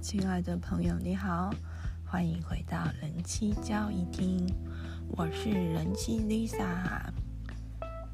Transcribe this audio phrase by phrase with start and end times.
[0.00, 1.52] 亲爱的朋友，你好，
[2.06, 4.46] 欢迎回到人妻交易厅，
[5.10, 7.02] 我是人妻 Lisa。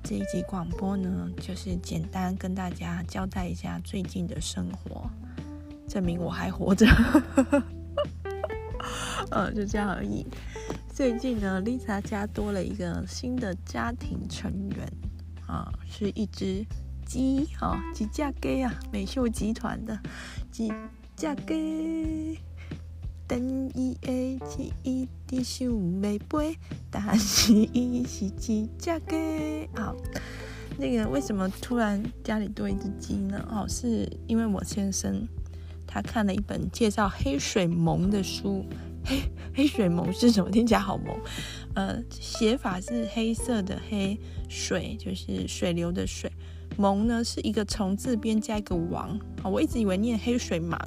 [0.03, 5.09] 这一集广播呢，就是简单跟大家交代一下最近的生活，
[5.89, 6.87] 证明我还活着。
[9.31, 10.27] 呃，就这样而已。
[10.93, 14.93] 最近呢，Lisa 家多了一个新的家庭成员
[15.47, 16.67] 啊，是一只
[17.07, 19.97] 鸡啊，鸡架鸡啊，美秀集团的
[20.51, 20.73] 鸡。
[21.17, 22.39] 嫁给
[23.27, 26.59] 等伊的记忆的小妹妹，
[26.91, 29.97] 但是伊是只嫁给好。
[30.77, 33.43] 那个为什么突然家里多一只鸡呢？
[33.51, 35.27] 哦，是因为我先生
[35.87, 38.63] 他看了一本介绍黑水虻的书。
[39.03, 39.23] 黑
[39.55, 40.51] 黑水虻是什么？
[40.51, 41.19] 听起来好萌。
[41.75, 44.19] 呃，写法是黑色的黑，
[44.51, 46.31] 水就是水流的水。
[46.79, 50.79] 蒙呢是一个虫字边加一个王，我一直以为念黑水虻，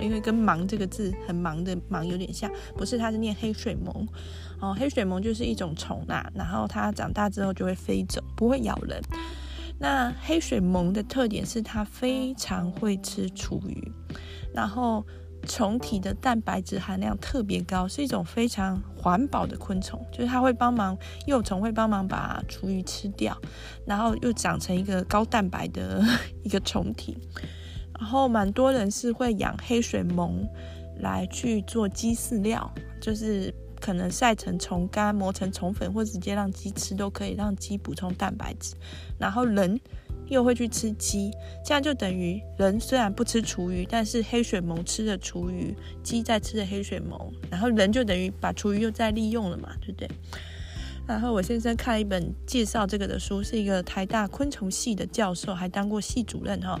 [0.00, 4.06] 因为跟忙这个字很忙的忙有点像，不是，它是念黑水虻。
[4.60, 9.00] 哦，黑水虻就是一种虫啦，然后它长大之后就会飞走，不会咬人。
[9.78, 13.92] 那黑水虻的特点是它非常会吃厨余，
[14.54, 15.04] 然后。
[15.46, 20.04] 虫体的蛋白质含量特别高，是一种非常环保的昆虫。
[20.12, 23.36] 就是它会帮忙，幼虫会帮忙把厨余吃掉，
[23.86, 26.02] 然后又长成一个高蛋白的
[26.44, 27.16] 一个虫体。
[27.98, 30.48] 然后蛮多人是会养黑水虻
[31.00, 38.74] 来去做鸡饲料，就是可能晒成虫干，磨成虫粉，或直接让鸡吃都可以，让鸡补充蛋白质。
[39.18, 39.80] 然后人。
[40.28, 41.30] 又会去吃鸡，
[41.64, 50.08] 这样就等于人虽然不吃厨余，但是黑水虻吃的厨余，鸡在吃的黑水虻，然后人就等于把厨余又再利用了嘛，对不对？
[51.06, 56.78] 然后我先生看了一本介绍这个的书，是一个台大昆虫系的教授，还当过系主任哈，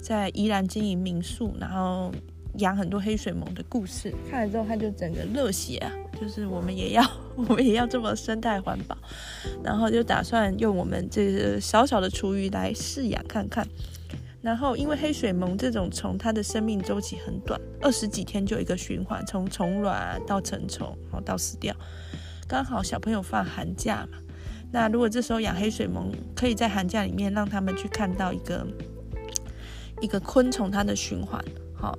[0.00, 2.12] 在宜兰经营民宿，然后。
[2.56, 7.04] 养很多黑水虻的故事，看了之后他就整个热血啊，就是我们也要，
[7.36, 8.96] 我们也要这么生态环保，
[9.62, 13.66] 然后就打算用我们这个小小的厨余来饲养看看。
[14.40, 21.74] 然后因为黑水虻这种虫，它的生命周期很短，二十几天就一个循环，从虫卵到成虫，然后到死掉。
[22.46, 24.18] 刚好小朋友放寒假嘛，
[24.72, 28.66] 那如果这时候养黑水虻，可以在寒假里面让他们去看到一个
[30.00, 31.44] 一个昆虫它的循环，
[31.74, 31.98] 好。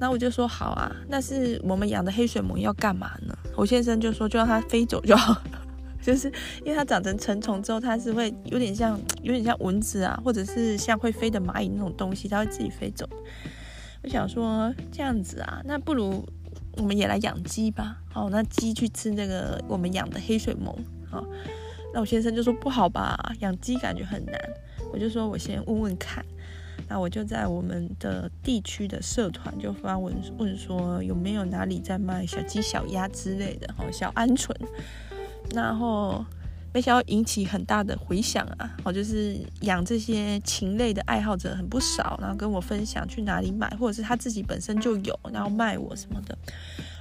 [0.00, 3.36] 那我就说好啊，那是我们养的黑水虻要干嘛呢？
[3.54, 5.40] 我先生就说就让它飞走就好，
[6.00, 6.32] 就是
[6.64, 13.06] 因为它长成成虫之后，它是会有点像有点像蚊子啊，或者是像会飞的蚂蚁那种东西，它会自己飞走。
[14.02, 16.26] 我想说这样子啊，那不如
[16.78, 17.98] 我们也来养鸡吧。
[18.14, 20.74] 哦，那鸡去吃那个我们养的黑水虻。
[21.10, 21.22] 哦，
[21.92, 24.40] 那我先生就说不好吧，养鸡感觉很难。
[24.90, 26.24] 我就说我先问问看。
[26.90, 34.52] 那我就在我们的地区的社团就发文问说有没有哪里在卖小鸡、小鸭之类的，哦，小鹌鹑。
[35.54, 36.24] 然后
[36.74, 46.36] 没想到引起很大的回响啊，哦，就是养这些禽类的爱好者很不少，然后跟我分享去哪里买，或者是他自己本身就有，然后卖我什么的。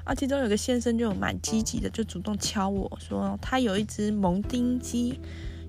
[0.03, 5.19] 啊，其中有个先生就蛮积极的，就主动敲我说他有一只蒙丁鸡。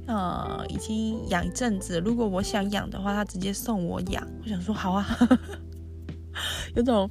[0.06, 4.26] 呃，已经养一阵子，如果我想养的话，他直接送我养。
[4.42, 5.06] 我想说好啊，
[6.74, 7.08] 有种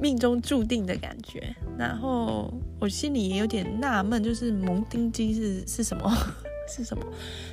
[0.00, 1.54] 命中注定的感觉。
[1.76, 6.12] 然后我心里也有点纳闷，就是蒙丁鸡是是什么？
[6.68, 7.04] 是什么？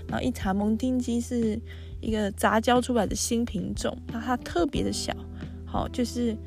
[0.07, 1.59] 然后一查，蒙丁鸡是
[2.01, 5.11] 一个杂交出来的新品种，那它特别的小，
[5.65, 6.37] 好，就是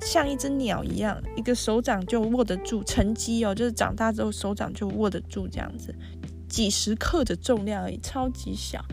[0.00, 2.84] 像一只鸟一样，一个手掌就握得住。
[2.84, 5.92] 成鸡哦，就是长大之后手掌就握得住这样子。
[6.48, 8.84] 几十克的重量而已，超级小。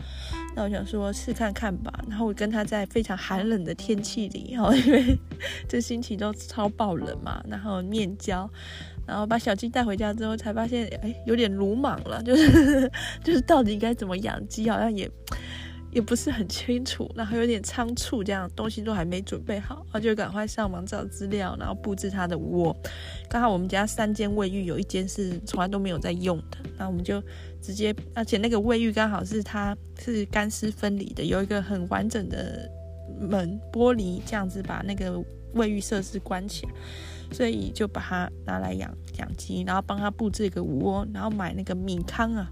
[0.54, 1.92] 那我想说试看看吧。
[2.08, 5.18] 然后我跟他在非常寒冷的天气里，然后 因为
[5.68, 8.48] 这星期都超爆冷嘛，然后面交，
[9.06, 12.90] 然后把小鸡带回家之后，才发现哎，有点鲁莽了，就是
[13.22, 15.10] 就是到底该怎么养鸡，好像也。
[15.96, 22.76] 也不是很清楚，然后有点仓促，这样东西都还没准备好，然后就赶快上网找资料，然后布置它的窝。
[23.30, 27.18] 刚好我们家三间卫浴，有一间是从来都没有在用的，那我们就
[27.62, 32.70] 直接，而且那个卫浴刚好是它是干湿分离的，有一个很完整的
[33.18, 35.18] 门玻璃，这样子把那个
[35.54, 36.72] 卫浴设施关起来，
[37.32, 42.46] 所以就把它拿来养养鸡，然后帮它布置一个窝，然后买那个米糠啊。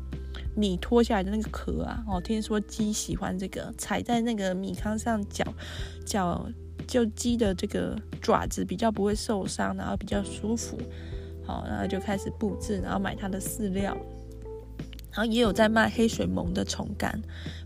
[0.55, 5.45] 米脱下来的那个壳啊，哦，听说鸡喜欢这个，踩在那个米糠上嚼
[6.05, 6.47] 嚼，
[6.87, 10.79] 就鸡的这个爪子比较不会受伤，然后比较舒服。
[11.47, 13.95] 好，然后就开始布置，然后买它的饲料，
[15.11, 17.21] 然后也有在卖黑水虻的虫干，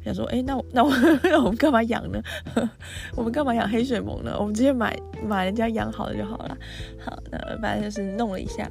[0.04, 0.92] 想说，哎， 那我 那我
[1.22, 2.20] 那我们干嘛养呢？
[3.14, 4.36] 我们干嘛养黑水虻呢？
[4.36, 6.58] 我们直接买买人家养好的就好了。
[6.98, 8.68] 好，那反正就是弄了一下。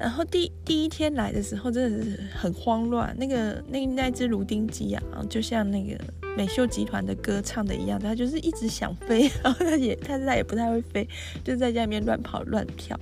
[0.00, 5.94] 然后第第一天来的时候真的是很慌乱，那个那那只芦丁鸡啊，就像那个
[6.36, 11.06] 美秀集团的歌唱的一样，它就是一直想飞，然后它也它它也不太会飞，
[11.44, 12.98] 就在家里面乱跑乱跳。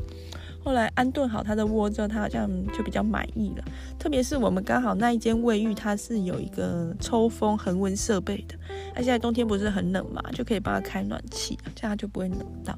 [0.65, 3.65] 后来安顿好它的窝之后，它好像就比较满意了。
[3.99, 8.55] 特别是我们刚好那一间卫浴，它是有一个抽风恒温设备的。
[8.95, 12.77] 那现在冬天不是很冷嘛，就可以帮他开暖气，这样他就不会冷到。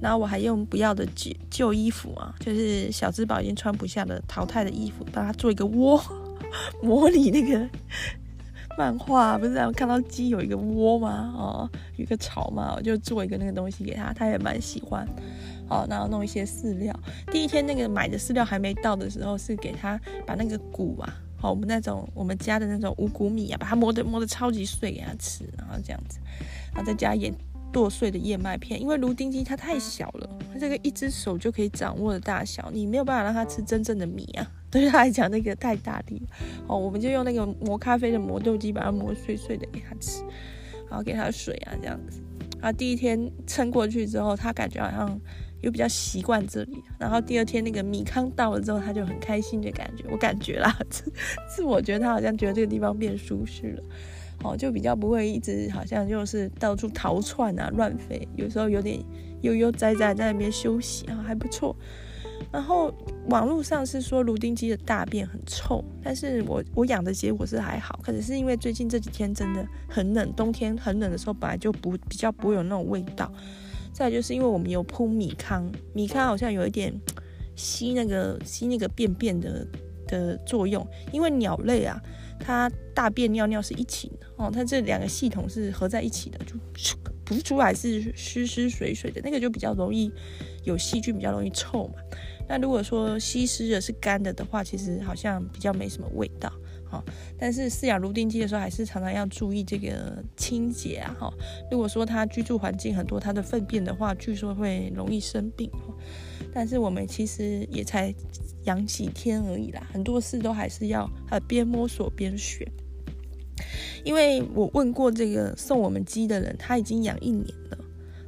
[0.00, 6.02] 然后我还用不要的旧旧衣服啊，就是小只宝已经穿不下的淘汰的衣服，帮他做一个窝，
[6.82, 7.68] 模拟那个
[8.78, 11.32] 漫画，不是让看到鸡有一个窝吗？
[11.36, 15.06] 哦，有一个巢嘛，我就做一个那个东西给他，他也蛮喜欢。
[15.68, 16.94] 好，然后弄一些饲料。
[17.30, 26.20] 第一天那个买的饲料还没到的时候，是给他把那个谷啊，好，我们那种我们家的那种五谷米啊，把它磨得磨得超级碎给他吃，然后这样子，
[26.72, 27.34] 然后再加一点
[27.72, 28.80] 剁碎的燕麦片。
[28.80, 36.22] 因为芦丁鸡它太小了，它这个一只手就可以掌握的大小，你没有办法让它吃真正的米啊， 对他来讲那个太大力。
[36.68, 40.22] 哦，我们就用那个磨咖啡的磨豆机把它磨碎碎的给他吃，
[40.88, 42.20] 然后给他水啊这样子。
[42.60, 45.20] 啊，第一天撑过去之后，他感觉好像。
[45.62, 50.76] 又比较习惯这里，然后第二天那个米糠到了之后，他就很开心的感觉，我感觉啦，
[51.48, 53.82] 是我觉得他好像觉得这个地方变舒适了，
[54.44, 59.02] 哦，就比较不会一直好像就是到处逃窜啊、乱飞，有时候有点
[59.40, 61.74] 悠悠哉哉在那边休息啊，还不错。
[62.50, 62.92] 然后
[63.28, 73.32] 网络上是说芦丁鸡的大便很臭，但是我我养的结果是还好，可能是因为最近这几天真的很冷，冬天很冷的时候本来就不比较不会有那种味道。
[73.92, 76.92] 再就是因为我们有铺米糠，米糠好像有一点
[77.54, 79.66] 吸那个吸那个便便的
[80.06, 80.86] 的作用。
[81.12, 82.00] 因为鸟类啊，
[82.40, 86.54] 它大便尿尿是一起的哦，它这两个系统是合在一起的，就
[87.24, 90.10] 不出来是湿湿水水的，那个就比较容易
[90.64, 91.94] 有细菌，比较容易臭嘛。
[92.48, 96.52] 那如果说稀释的是干的的话，其实好像比较没什么味道。
[97.38, 101.32] 但是饲养芦丁鸡的时候，还是常常要注意这个清洁啊，哈。
[101.70, 105.70] 如果说它居住环境很多它的粪便的话，据说会容易生病。
[106.52, 108.12] 但是我们其实也才
[108.64, 112.66] 养几天而已啦，很多事都还是要呃边摸索边学。
[114.04, 117.78] 因为我问过这个送我们鸡的人，他已经养一年了，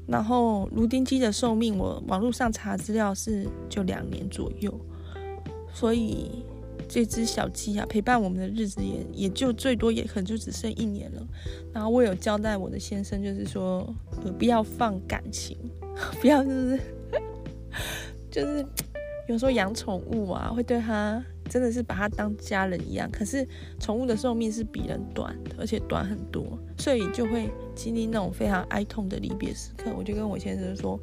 [0.07, 4.73] 然后芦丁鸡的寿命，我网络上查资料是就两年左右，
[5.73, 6.45] 所以。
[6.89, 11.27] 这只小鸡啊，陪伴我们的日子也也就最多也可能就只剩一年了。
[11.73, 13.93] 然后我有交代我的先生，就是说，
[14.25, 15.57] 呃，不要放感情，
[16.21, 16.81] 不要就是
[18.31, 18.65] 就是
[19.29, 23.11] 有时候养宠物啊，会对它真的是把它当家人一样。
[23.11, 23.47] 可是
[23.81, 29.91] 宠物的寿命是比人短的，而且短很多，所以就会经历那种非常哀痛的离别时刻。
[29.97, 31.01] 我就跟我先生说，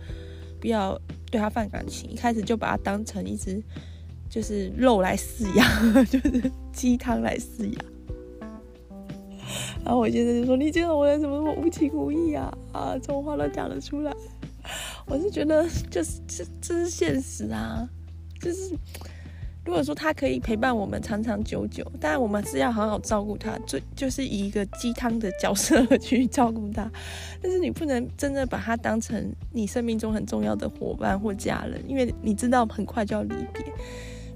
[0.59, 0.99] 不要
[1.29, 3.61] 对它放感情，一开始就把它当成一只。
[4.31, 5.67] 就是肉来饲养，
[6.07, 7.85] 就是鸡汤来饲养。
[9.83, 12.49] 然后我现在就说：“你这种人怎么那么无情无义啊？
[12.71, 14.13] 啊，这种话都讲得出来。”
[15.05, 17.85] 我是觉得，就是这这是现实啊。
[18.39, 18.73] 就是
[19.65, 26.89] 如果说他可以陪伴我们长长久久，当然我们是要好好照顾他，就就是以一个鸡汤的角色去照顾他。
[27.41, 33.65] 但是你不能真的把他当成你生命中很重要的伙伴或家人，因为你知道很快就要离别。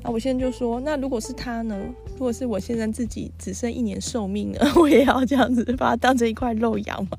[0.05, 1.75] 那我现在就说，那如果是他呢？
[2.11, 4.59] 如果是我现在自己只剩一年寿命呢？
[4.77, 7.17] 我也要这样子把它当成一块肉养吗？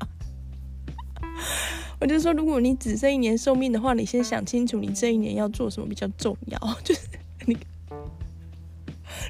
[1.98, 6.58] 我就说，如果你只剩一年寿命的话，你先想清楚，你这一年要做什么比较重要。
[6.84, 7.00] 就是
[7.46, 7.58] 你，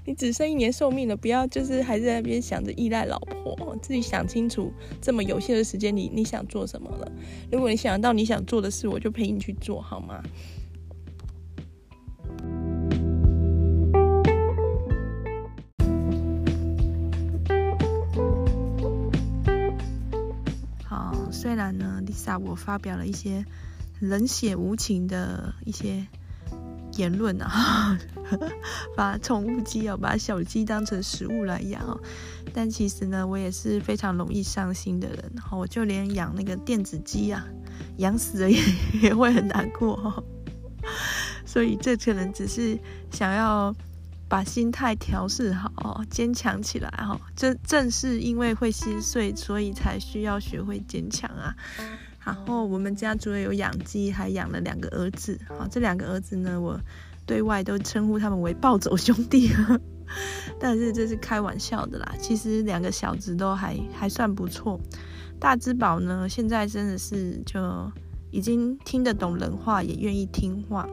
[0.05, 4.71] 你只剩一年寿命了，不要就是还在那边想着依赖老婆，自己想清楚，
[5.01, 7.11] 这么有限的时间里，你想做什么了？
[7.51, 10.23] 如果你想到你想做的事，我就陪你去做好吗？
[21.47, 23.47] 虽然呢，Lisa 我发表了一些
[24.01, 26.05] 冷血无情的一些
[26.95, 27.97] 言论啊，
[28.97, 31.97] 把宠物鸡啊，把小鸡当成食物来养哦，
[32.53, 37.47] 但其实呢，我也是非常容易伤心的人，我就连养那个电子鸡啊，
[37.99, 38.61] 养死了也
[39.01, 40.25] 也会很难过，
[41.47, 42.77] 所以这可能只是
[43.13, 43.73] 想要。
[44.29, 47.21] 把心态调试好，坚强起来哈。
[47.35, 51.55] 这正是因为会心碎，所以才需要学会坚强啊。
[52.25, 55.39] 然后我们家除了有养鸡，还养了两个儿子。
[55.49, 56.81] 好，这两个儿子呢，我
[57.25, 59.51] 对外都称呼他们为暴走兄弟。
[60.59, 62.15] 但是这是开玩笑的啦。
[62.21, 64.81] 其实两个小子都还还算不错。
[65.39, 67.61] 大之宝呢，现在真的是就
[68.31, 70.89] 已经听得懂人话，也愿意听话。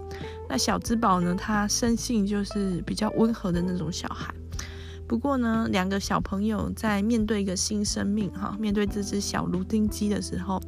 [0.49, 4.33] 那小只宝呢，他生性就是比较温和的那种小孩。
[5.07, 10.61] 不过呢，两个小朋友在面对一个新生命哈，面对这只小芦丁鸡的时候，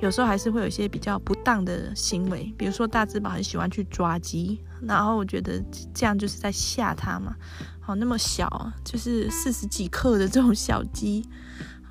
[0.00, 2.52] 有时候还是会有一些比较不当的行为。
[2.56, 5.62] 比如说大只宝很喜欢去抓鸡，然后我觉得
[5.94, 7.36] 这样就是在吓他嘛。
[7.78, 11.28] 好，那么小，就是四十几克的这种小鸡，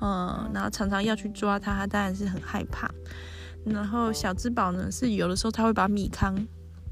[0.00, 2.90] 嗯，然后常常要去抓它，它当然是很害怕。
[3.66, 6.46] 然后小只宝呢，是有的时候他会把米糠。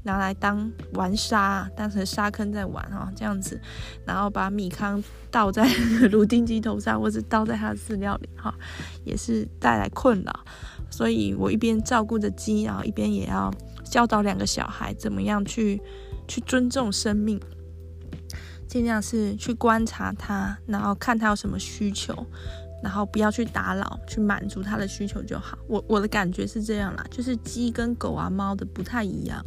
[0.07, 3.59] 拿来当玩沙，当成沙坑在玩哈，这样子，
[4.05, 5.67] 然后把米糠倒在
[6.11, 8.53] 芦丁鸡头上，或者倒在它的饲料里哈，
[9.03, 10.31] 也是带来困扰。
[10.91, 13.51] 所以我一边照顾着鸡，然后一边也要
[13.83, 15.81] 教导两个小孩怎么样去
[16.27, 17.41] 去尊重生命，
[18.67, 22.13] 尽量是去观察它，然后看它有什么需求，
[22.85, 25.57] 然后不要去打扰，去满足它的需求就好。
[25.67, 29.43] 我我的感觉是这样啦，就是鸡跟狗啊、猫的不太一样。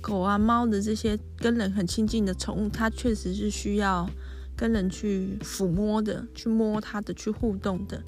[0.00, 4.08] 狗啊、猫的这些跟人很亲近的宠物，它确实是需要
[4.56, 8.02] 跟人去抚摸的，去摸它的，去互动的。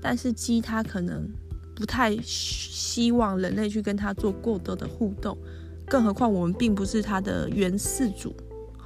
[0.00, 1.28] 但是鸡它可能
[1.76, 5.36] 不太希望人类去跟它做过多的互动，
[5.86, 8.34] 更何况我们并不是它的原饲主。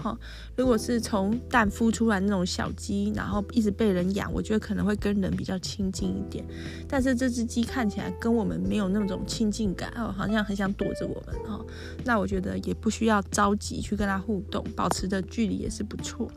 [0.02, 0.16] 哈，
[0.56, 6.44] 如果是从蛋孵出来那种小鸡，然后一直被人养，我觉得可能会跟人比较亲近一点。
[6.88, 11.64] 但是这只鸡看起来跟我们没有那种亲近感，哦，好像很想躲着我们哈。
[12.04, 16.30] 那我觉得也不需要着急去跟它互动，保持的距离也是不错。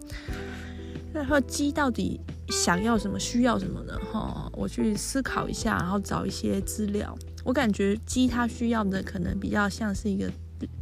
[1.13, 3.97] 那说鸡到底想要什么，需要什么呢？
[4.11, 7.17] 哈，我去思考一下，然后找一些资料。
[7.43, 10.29] 我感觉鸡它需要的可能比较像是一个。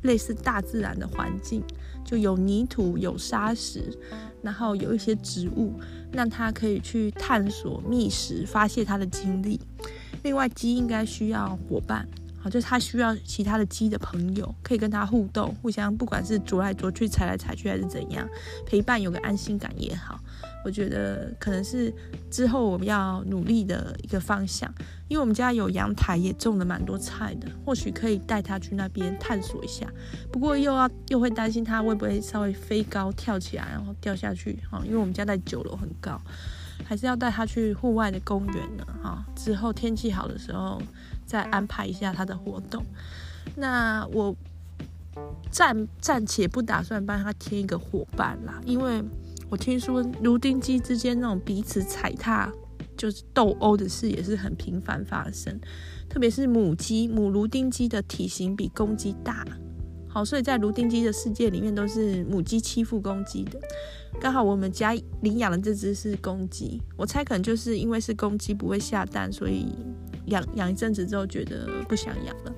[0.01, 1.63] 类似大自然的环境，
[2.09, 3.83] 就有泥土、有沙石，
[4.41, 5.79] 然后有一些植物，
[6.11, 9.61] 让它可以去探索觅食、发泄它的精力。
[10.23, 12.07] 另外，鸡应该需要伙伴，
[12.41, 18.27] 好，就是它需要其他的鸡的朋友，可以跟它互动，互相不管是啄来啄去、踩来踩去还是怎样，
[18.65, 20.19] 陪伴有个安心感也好。
[20.65, 21.93] 我觉得可能是
[22.29, 24.69] 之后我们要努力的一个方向，
[25.07, 29.87] 因为我们家有阳台，也种了蛮多菜的，或许可以带他去那边探索一下。
[30.31, 36.19] 不过又要又会担心他会不会稍微飞高跳起来，然后掉下去哈，因为我们家在九楼很高，
[36.83, 39.25] 还是要带他去户外的公园呢哈。
[39.37, 40.81] 之后天气好的时候
[41.25, 42.83] 再安排一下他的活动。
[43.55, 44.35] 那我
[45.49, 49.01] 暂暂且不打算帮他添一个伙伴啦，因为。
[49.49, 52.51] 我听说芦丁鸡之间那种彼此踩踏，
[52.95, 55.59] 就是斗殴的事也是很频繁发生。
[56.07, 59.45] 特别是母鸡，母芦丁鸡的体型比公鸡大，
[60.07, 63.59] 好，所以在芦丁鸡的世界里面都是母鸡欺负公鸡的。
[64.19, 69.67] 刚好我们家领养的这只是公鸡，我猜可能就是因为是公鸡不会下蛋，所以
[70.25, 72.53] 养养一阵子之后觉得不想养了。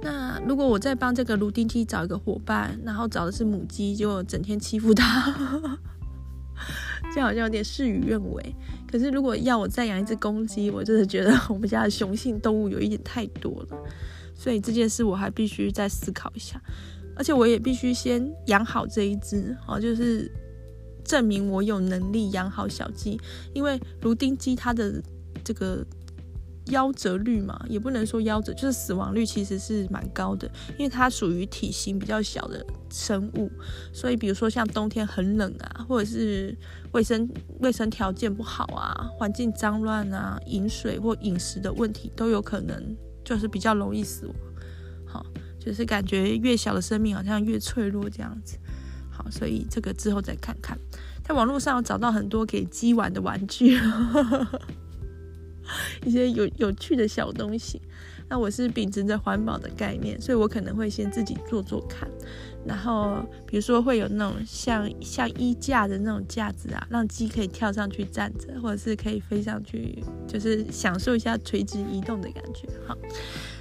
[0.00, 5.34] 那如果我再帮这个芦丁鸡找一个伙伴，然后找的是母鸡，就整天欺负它，
[7.12, 8.54] 这好像有点事与愿违。
[8.90, 13.78] 可是如果要我再养一只公鸡，我真的觉得我们家的雄性动物有一点太多了，
[14.36, 16.62] 所以这件事我还必须再思考一下，
[17.16, 20.30] 而且我也必须先养好这一只，哦，就是
[21.04, 23.20] 证明我有能力养好小鸡，
[23.52, 25.02] 因为芦丁鸡它的
[25.42, 25.84] 这个。
[26.68, 33.50] 夭折率嘛，也不能说夭折，就是死亡率其实是蛮高的，因为它属于体型比较小的生物，
[33.92, 36.56] 所以比如说像冬天很冷啊，或者是
[36.92, 37.28] 卫生
[37.60, 44.34] 卫生条件不好啊，环境脏乱啊，饮水或饮食的问题都有可能，就是比较容易死亡。
[45.06, 45.26] 好，
[45.58, 48.58] 就是感觉越小的生命好像越脆弱这样子。
[49.10, 50.78] 好，所以这个之后再看看，
[51.24, 53.78] 在网络上找到很多给鸡玩的玩具。
[56.04, 57.80] 一些有有趣的小东西，
[58.28, 62.08] 那我是秉持着环保的概念，所以我可能会先自己做做看，
[62.66, 72.68] 然后比如说会有那种像像衣架的那种架子啊，让鸡可以跳上去站着，或者是可以飞上去，就是享受一下垂直移动的感觉。
[72.86, 72.96] 好，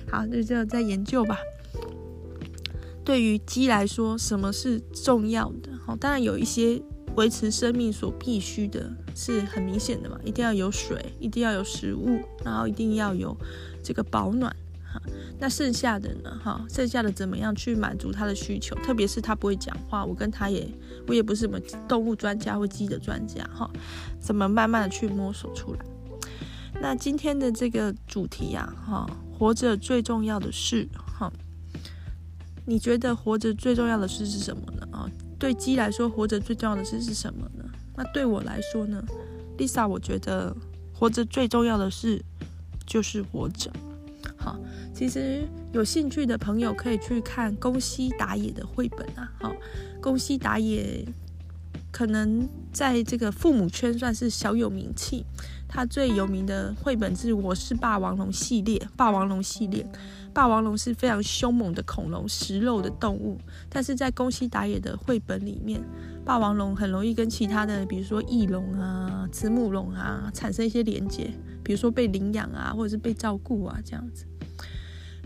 [0.10, 1.38] 好，那就再研究吧。
[3.04, 5.72] 对于鸡来说，什么是重要的？
[5.86, 6.82] 好，当然有一些。
[7.18, 13.36] 维持生命所必须的是很明显的嘛，一定要有水，一定要有食物，然后一定要有
[13.84, 15.02] 这个保暖哈。
[15.40, 16.40] 那剩下的呢？
[16.44, 18.76] 哈，剩下的怎么样去满足他的需求？
[18.76, 20.70] 特别是他不会讲话，我跟他也，
[21.08, 23.68] 我也不是什么动物专家或鸡的专家哈，
[24.20, 25.80] 怎么慢慢的去摸索出来？
[26.80, 31.34] 那今天的这个主题呀，哈，活着最重要的事哈，
[32.64, 34.88] 你觉得活着最重要的事是什么呢？
[34.92, 35.10] 啊？
[35.39, 37.63] 对鸡来说，活着最重要的事是什么呢？
[37.96, 39.03] 那对我来说呢
[39.58, 40.56] ，Lisa，我觉得
[40.94, 42.24] 活着最重要的事
[42.86, 43.72] 就是活着。
[44.36, 44.60] 好，
[44.94, 49.32] 其实有兴趣的朋友可以去看宫西达也的绘本啊。
[49.39, 49.56] 好，
[50.01, 51.06] 宫西达也
[51.91, 55.25] 可能在这个父母圈算是小有名气。
[55.67, 59.86] 他最有名的绘本是《我是霸王龙》系列，霸王龙系列。
[60.38, 63.39] 霸王龙是非常凶猛的恐龙，食肉的动物。
[63.67, 65.82] 但是在宫西达也的绘本里面，
[66.24, 74.27] 霸王龙很容易跟其他的，比如说翼龙啊、慈母龙啊，产生一些连接，比如说被领养啊，或者是被照顾啊，这样子。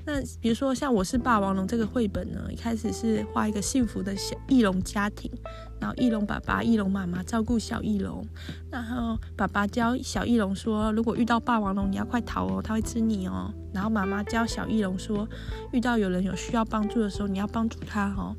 [0.05, 5.31] 那比如说像我是霸王龙这个绘本呢，一开始是画一个幸福的小翼龙家庭，
[5.79, 8.25] 然后翼龙爸爸、翼龙妈妈照顾小翼龙，
[8.71, 13.53] 然后爸爸教小翼龙说，如果遇到霸王龙，你要快逃哦，他会吃你哦。
[13.73, 15.27] 然后妈妈教小翼龙说，
[15.71, 18.35] 遇到有人有需要帮助的时候，你要帮助他哦。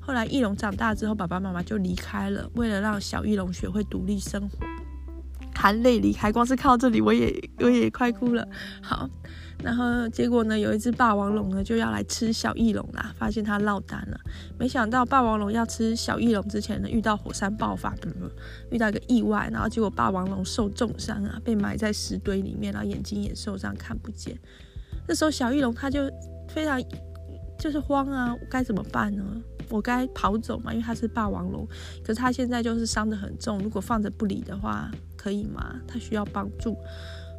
[0.00, 4.58] 后来翼龙长大之后，爸爸妈妈就离开了，为了让小翼龙学会独立生活，
[5.54, 6.30] 含泪离开。
[6.32, 8.46] 光是看到这里，我也我也快哭了。
[8.82, 9.08] 好。
[9.62, 14.18] 然后结果呢，有一只霸王龙呢就要来吃小翼龙啦，发现它落单了。
[14.58, 17.94] 没想到霸王龙要吃小翼龙之前呢，遇到火山爆发，
[18.72, 24.36] 遇到一个意外，然后结果霸王龙受重伤啊，被埋在石堆里面，然后眼睛也受伤，看不见。
[25.06, 26.10] 这时候小翼龙它就
[26.48, 26.82] 非常
[27.56, 29.22] 就是慌啊，该怎么办呢？
[29.68, 31.64] 我该跑走嘛，因为它是霸王龙，
[32.02, 34.90] 可是它现在就是伤得很重，如果放着不理的话，
[35.22, 35.80] 可以吗？
[35.86, 36.76] 他需要帮助。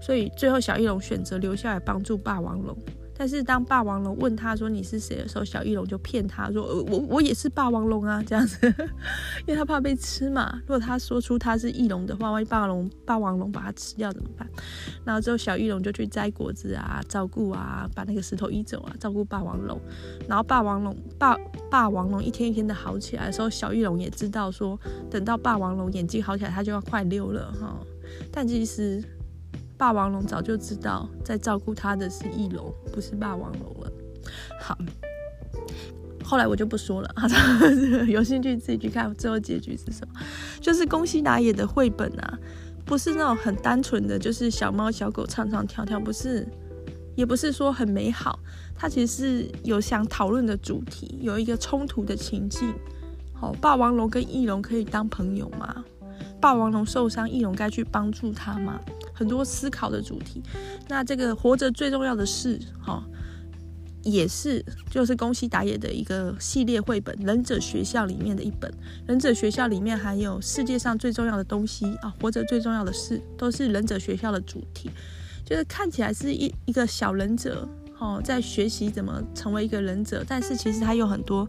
[0.01, 2.77] 所以最后，小翼龙选择留下来帮助霸王龙。
[3.15, 8.57] 但是当霸王龙问他说你是谁的时候，小翼龙就骗他说：“呃，我我也是霸王龙啊，这样子，
[9.45, 10.59] 因为他怕被吃嘛。
[10.61, 14.49] 如果他说出他是翼龙的话，万一霸王龙霸王龙把他吃掉怎么办？
[15.05, 19.79] 然后之后小翼龙就去摘果子啊，照顾啊，把那个石头移走啊，照顾霸王龙。
[20.27, 21.37] 然后霸王龙霸
[21.69, 24.79] 霸王龙一天一天的好起来的时候，小翼龙也知道说，
[25.11, 27.79] 等到霸王龙眼睛好起来，他就要快溜了哈。
[28.31, 29.03] 但其实。
[29.83, 33.91] 霸王龙早就知道，在照顾他的是翼龙，不是霸王龙了。
[34.61, 34.77] 好，
[36.23, 37.15] 后来我就不说了，
[38.07, 40.13] 有兴趣自己去看最后结局是什么。
[40.61, 42.39] 就是宫西达也的绘本啊，
[42.85, 46.47] 不是那种很单纯的，就是小猫小狗唱唱跳跳，不是，
[47.17, 48.39] 也不是说很美好。
[48.73, 52.73] 它其实是有想讨论的主题，有一个冲突的情境。
[53.33, 55.83] 好，霸王龙跟翼龙可以当朋友吗？
[56.43, 58.77] 霸王龙受伤，翼龙该去帮助他吗？
[59.13, 60.43] 很多思考的主题。
[60.89, 63.01] 那这个活着最重要的事，哈，
[64.01, 68.69] 也是就是宫西达也的一个系列绘本《忍者学校》里面的一本。
[69.07, 74.91] 《忍者学校》里面还有世界上最重要的东西啊，活着最重要的事，都是忍者学校的主题。
[75.45, 77.65] 就是看起来是一一个小忍者，
[77.99, 81.47] 哦，在学习怎么成为一个忍者，但是其实他有很多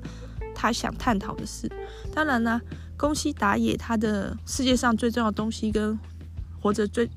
[0.54, 1.68] 他想探讨的事。
[2.14, 2.60] 当然呢。
[2.96, 5.98] 宫西达也他的世界上最重要的东西跟
[6.60, 7.08] 活着最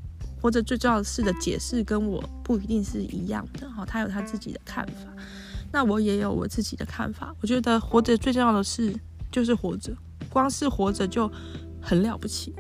[0.42, 5.12] 活着最重要的事的解释跟我不一定是一样的哈，他有他自己的看法，
[5.72, 7.36] 那我也有我自己的看法。
[7.42, 8.94] 我觉得活着最重要的事
[9.32, 9.92] 就是活着，
[10.30, 11.32] 光是活着就
[11.82, 12.54] 很了不起。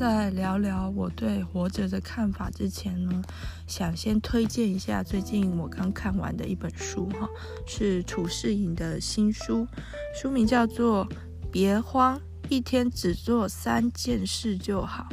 [0.00, 3.22] 在聊聊我对活着的看法之前呢，
[3.66, 7.28] 想先推荐一下最近我刚看完的一本书哈，
[7.66, 9.66] 是褚士莹的新书，
[10.14, 11.06] 书名叫做
[11.52, 15.06] 《别慌，一天只做三件事就好》。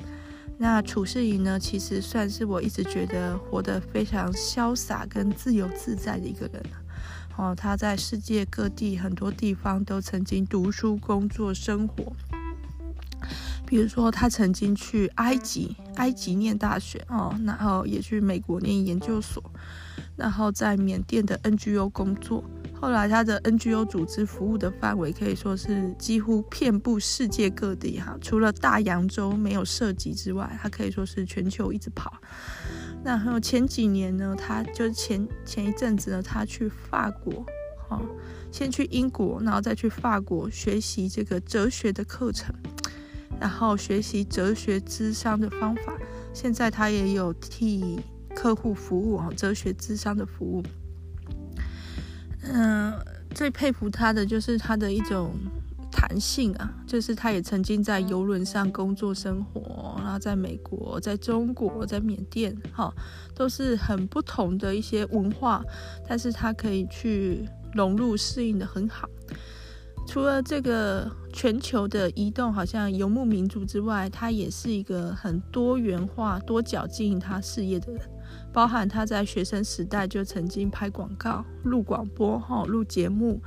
[0.57, 6.63] 那褚士莹呢，其实算是我一直觉得活得非常潇洒跟自由自在的一个人。
[7.35, 12.13] 哦，他在世界各地很多地方都曾经读书、工作、生活。
[13.67, 19.43] 比如说，他曾经去埃及，埃及念大学哦，然后也去美国念研究所，
[20.15, 22.41] 然后在缅甸的 NGO 工作。
[22.79, 32.13] 后来，他的 NGO 组织服务的范围可以说是几乎遍布世界各地哈，除了大洋洲没有涉及之外，他可以说是全球一直跑。
[33.03, 37.45] 然后前几年呢，他就前前一阵子呢，他去法国，
[37.89, 37.99] 哦，
[38.51, 42.55] 先去英国，然后再去法国学习这个哲学的课程。
[43.39, 45.97] 然后学习哲学咨商的方法，
[46.33, 47.99] 现在他也有替
[48.35, 50.63] 客户服务啊，哲学咨商的服务。
[52.43, 52.93] 嗯，
[53.35, 55.33] 最佩服他的就是他的一种
[55.91, 62.93] 弹性啊，就是他也曾经在游轮上工作生活，然后在美国、在中国、在缅甸，哈，
[63.35, 65.63] 都是很不同的一些文化，
[66.07, 69.09] 但是他可以去融入、适应得很好。
[70.07, 78.01] 除了这个全球的移动，好像游牧民族之外，他也是一个很多元化、多角经营他事业的人。
[78.53, 83.39] 包含他在学生时代就曾经拍广告、录广播、哈录节目，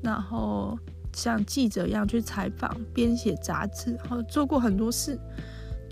[0.00, 0.78] 然后
[1.12, 5.18] 像记者一样去采访、编写杂志，然后做过很多事。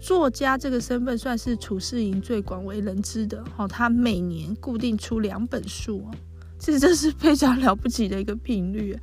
[0.01, 3.45] 作家这个身份算是楚世营最广为人知的。
[3.57, 6.05] 哈，他每年固定出两本书。
[6.63, 8.97] 其实这是 非常了不起的一个频率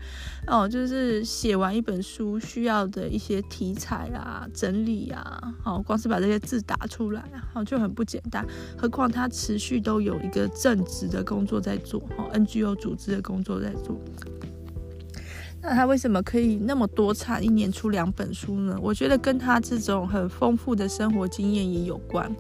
[0.48, 7.22] 哦，就是写完一本书需要的一些题材啊、整理啊，哦，光是把这些字打出来
[7.54, 8.48] 啊，就很不简单。
[8.78, 14.00] 何况他持续都有一个正职的工作在做，哦，NGO 组织的工作在做。
[15.62, 18.80] 那他为什么可以那么多产，一年出两本书呢？
[18.82, 22.34] 我觉得跟他这种很丰富的生活经验也有关。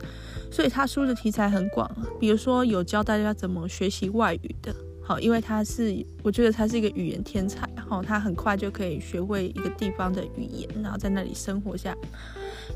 [0.49, 4.73] 所以他书的题材很广，比如说有教大家怎么学习外语的。
[5.09, 11.97] 好，因为他是，我觉得他是一个语言天才，哈，他很快就可以学会一个地方的语言，然后在那里生活下。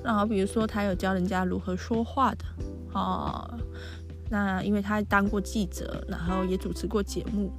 [0.03, 2.45] 然后比如说他有教人家如何说话的，
[2.91, 3.47] 哦，
[4.31, 7.51] 那因为他当过记者，然后也主持过节目。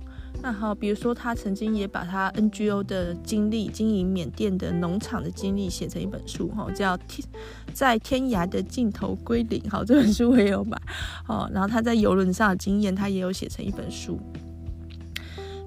[0.42, 7.24] 那好，比如说他曾经也把他 NGO 的经历，经营缅甸的农场的经历写成一本书，哈，叫《天
[7.72, 9.60] 在天涯的尽头归零》。
[9.70, 10.76] 好，这本书我也有买。
[11.28, 14.18] 哦，然后他在游轮上的经验，他也有写成一本书。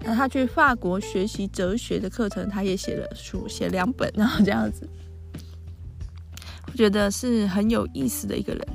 [0.02, 4.88] 那他去法国学习哲学的课程，他也写了书，写两本，然 后这样子，
[6.68, 8.68] 我觉得是很有意思的一个人。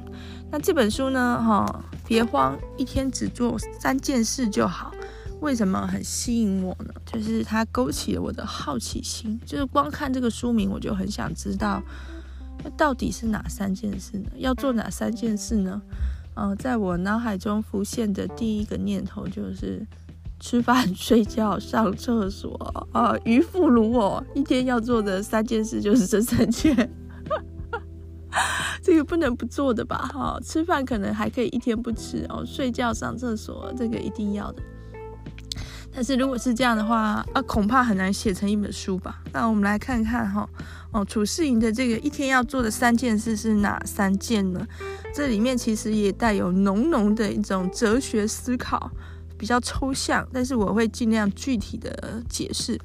[0.51, 4.93] 那这本书呢，哈，别慌，一天只做三件事就好。
[5.41, 6.93] 为什么很吸引我呢？
[7.07, 11.83] 就是它勾起了我的好奇心，就是光看这个书名，我就很想知道，
[12.63, 14.31] 那到底是哪三件事呢？
[14.37, 15.81] 要做哪三件事呢？
[16.35, 19.87] 嗯、在我脑海中浮现的第一个念头就是。
[20.43, 22.53] 吃饭、睡觉、上厕所
[22.91, 26.91] 啊，渔夫如我，一天要做的三件事就是这三件，
[28.83, 30.11] 这个不能不做的吧？
[30.13, 34.61] 哈，吃饭可能还可以一天不吃哦，睡觉、上厕所这个一定要的。
[35.95, 39.23] 但是如果是这样的话，啊，恐怕很难写成一本书吧？
[39.33, 40.49] 那我们来看看哈，
[40.91, 44.67] 哦，楚世营的这个一天要做的三件事是哪三件呢？
[45.15, 48.91] 这里面其实也带有浓浓的一种哲学思考。
[49.43, 52.81] 比较抽象，但是我会尽量具体的解释。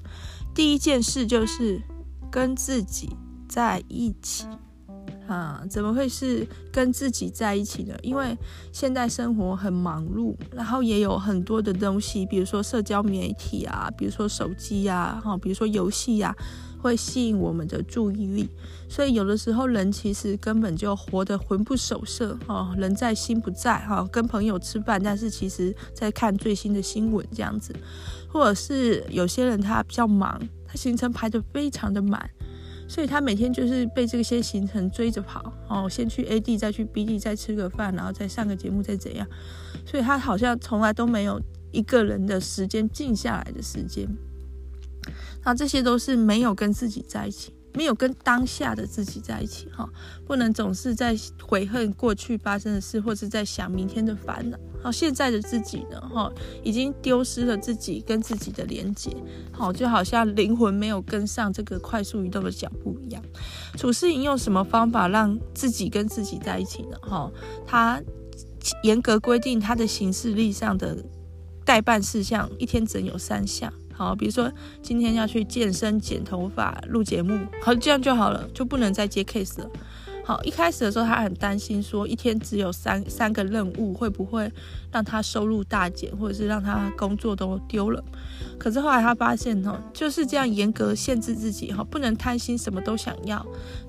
[0.55, 1.79] 第一件事就是
[2.31, 3.15] 跟自己
[3.47, 4.47] 在一起
[5.27, 7.95] 啊，怎么会是跟自己在一起呢？
[8.01, 8.37] 因为
[8.71, 16.35] 现在生活很忙碌，然后也有很多的东西，比如说社交媒体啊，比如说手机呀，哈，比如说游戏呀。
[16.79, 18.47] 会吸引我们的注意力，
[18.87, 27.75] 所以有的时候人其实根本就活得魂不守舍哦，人在心不在哈，跟朋友吃饭，但是其实在看最新的新闻这样子，
[28.31, 32.29] 或者是有些人他比较忙，他行程排得非常的满，
[32.87, 39.27] 所以他每天就是被这些行程追着跑哦，先去 A 地，再去 B 地，再吃个饭，然后再上个节目，再怎样，
[39.85, 44.07] 所以他好像从来都没有一个人的时间静下来的时间。
[45.43, 49.87] 那这些都是没有跟自己在一起，没有跟当下的自己在一起哈，
[50.25, 54.57] 不能总是在悔恨过去发生的事，或是在想明天的烦恼。
[54.81, 56.31] 好，现在的自己呢，哈，
[56.63, 59.15] 已经丢失了自己跟自己的连接，
[59.51, 63.23] 好，就好像灵魂没有跟上这个快速移动的脚步一样。
[63.75, 66.97] 楚世营用什么方法让自己跟自己在一起呢？
[67.01, 67.31] 哈，
[67.65, 68.01] 他
[68.83, 71.03] 严格规定他的行事历上的
[71.65, 73.71] 待办事项，一天只能有三项。
[73.97, 74.51] 好，比如说
[74.83, 79.69] 今天要去健身、剪头发、录节目，好，这样就好了，就不能再接 case 了。
[80.23, 84.51] 好，一开始的时候他很担心，说一天只有三三个任务，会不会
[84.91, 88.03] 让他收入大减，或者是让他工作都丢了？
[88.59, 93.43] 可是后来他发现，哈，就是这样严格限制自己，哈，不能贪心，什么都想要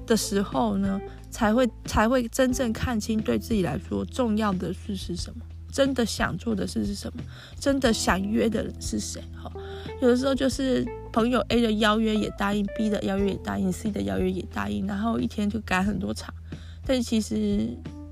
[0.07, 5.45] 的时候呢，才会才会真正看清对自己来说重要的事是什么。
[5.79, 7.23] 真的想做的事是什么？
[7.61, 9.23] 真的想约的人是谁？
[9.41, 9.49] 哈，
[10.03, 16.35] 有的时候就是朋友 A 的邀约也答应，B 的邀约也答应，C 的邀约也答应，然后一天就赶很多场，
[16.85, 17.69] 但其实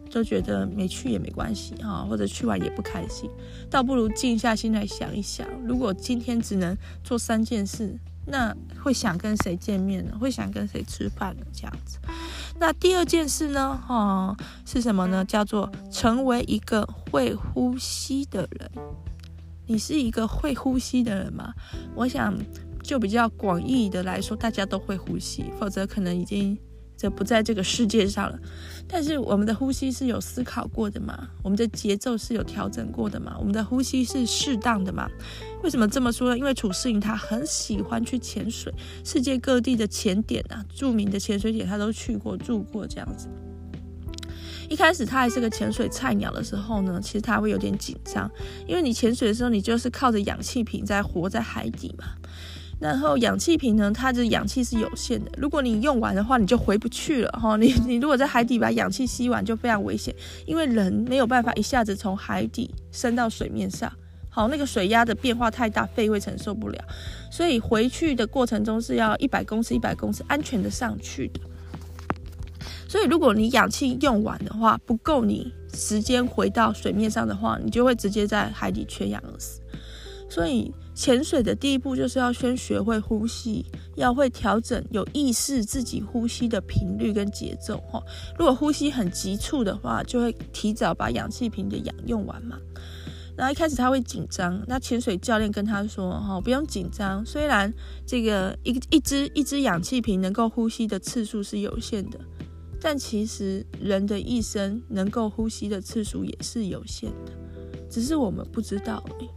[0.09, 3.29] 就觉得没去也没关系哈，或者去完也不开心，
[3.69, 7.99] 倒不如静下心来想一想，如果今天只能做三件事。
[8.27, 10.13] 那会想跟谁见面呢？
[10.19, 11.47] 会想跟谁吃饭呢？
[11.53, 11.99] 这样子。
[12.59, 13.81] 那第二件事呢？
[13.89, 15.25] 哦，是什么呢？
[15.25, 18.71] 叫做成为一个会呼吸的人。
[19.67, 21.53] 你是一个会呼吸的人吗？
[21.95, 22.37] 我想，
[22.83, 26.57] 就比较广义的来说，大家都会呼吸，否则可能已经
[26.97, 28.39] 这不在这个世界上了。
[28.89, 31.29] 但是我们的呼吸是有思考过的吗？
[31.43, 33.37] 我们的节奏是有调整过的吗？
[33.39, 35.09] 我们的呼吸是适当的吗？
[35.63, 36.39] 为什么这么说呢？
[36.39, 38.73] 因为褚士莹他很喜欢去潜水，
[39.05, 43.29] 世界各地的潜点啊，著名的潜水点他都去过住过这样子。
[44.69, 48.31] 一开始他还是个潜水菜鸟的时候呢，其实他会有点紧张，
[48.67, 52.05] 因为你潜水的时候，你就是靠着氧气瓶在活在海底嘛。
[52.79, 57.57] 然后氧气瓶呢，它的氧气是有限的，如果你用完的话，你就回不去了哈。
[57.57, 63.91] 你 你如果在海底把氧气吸完，就非常危险，因为人没有办法一下子从海底升到水面上，
[64.29, 66.85] 好，那个水压的变化太大，肺会承受不了，
[67.31, 71.41] 所以回去的过程中是要一百公尺一百公尺安全的上去的。
[72.89, 79.63] 所以如果你氧气用完的话，不够你时间回到水面上的话，你就会直接在海底缺氧而死。
[80.29, 83.65] 所以潜水的第一步就是要先学会呼吸，
[83.97, 88.03] 要会调整，有意识自己呼吸的频率跟节奏哈。
[88.39, 92.59] 如果呼吸很急促的话，就会提早把氧气瓶的氧用完嘛。
[93.37, 97.71] 然后一开始他会紧张，那潜水教练跟他说哈，不用紧张，虽然
[98.07, 102.19] 这个一一只一只氧气瓶能够呼吸的次数是有限的，
[102.81, 107.33] 但其实人的一生能够呼吸的次数也是有限的，
[107.91, 109.29] 只是我们不知道而已。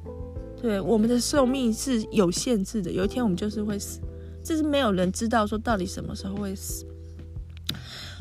[0.62, 4.00] 对，我们的寿命是有限制的，有一天我们就是会死，
[4.44, 6.86] 这是没有人知道说到底什么时候会死。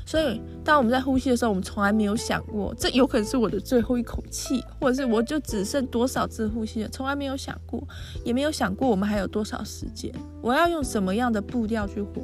[0.06, 7.86] 所以，当我们在呼吸的时候，我们从来没有想过，这有可能是我的最后一口气，或者是我就只剩多少次呼吸了，从来没有想过，
[8.24, 12.22] 也没有想过我们还有多少时间，我要用什么样的步调去活，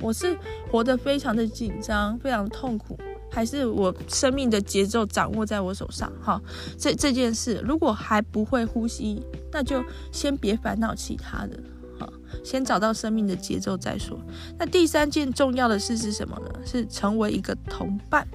[0.00, 0.38] 我是
[0.70, 2.96] 活得非常的紧张，非常痛苦。
[3.30, 6.40] 还是我生命的节奏掌握在我手上，哈，
[6.78, 11.58] 这这件事如果还不会呼吸，那就先别烦恼其他的，
[11.98, 12.10] 哈，
[12.42, 14.18] 先找到生命的节奏再说。
[14.58, 16.60] 那第三件重要的事是什么呢？
[16.64, 18.26] 是成为一个同伴。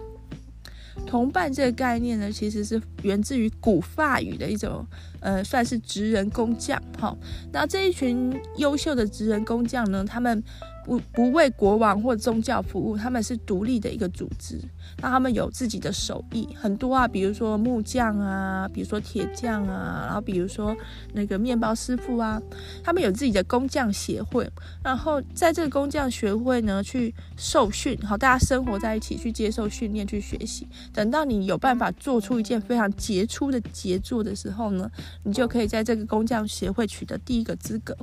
[1.08, 4.86] 同伴这个概念呢，其实是源自于古法语的一种，
[5.22, 7.18] 呃，算是职人工匠，哈。
[7.52, 10.44] 那这一群优秀的职人工匠呢，他们。
[10.92, 14.60] 不不为国王或宗教服务，他们是独立的一个组织。
[14.98, 20.76] 那他们有自己的手艺，很多啊，比如说木匠啊，比如说铁匠啊，然后比如说
[21.14, 22.42] 那个面包师傅啊，
[22.84, 24.46] 他们有自己的工匠协会。
[24.84, 30.68] 然后在这个工匠学会呢，去受训，好，大家生活在一起，去接受训练，去学习。
[30.92, 34.92] 等到你有办法做出一件非常杰出的杰作的时候呢，
[35.24, 37.96] 你就可以在这个工匠协会取得第一个资格。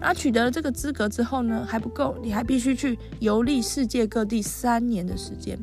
[0.00, 2.16] 然后取得了这个资格之后呢，还不够。
[2.28, 5.58] 你还必须去游历世界各地三年的时间，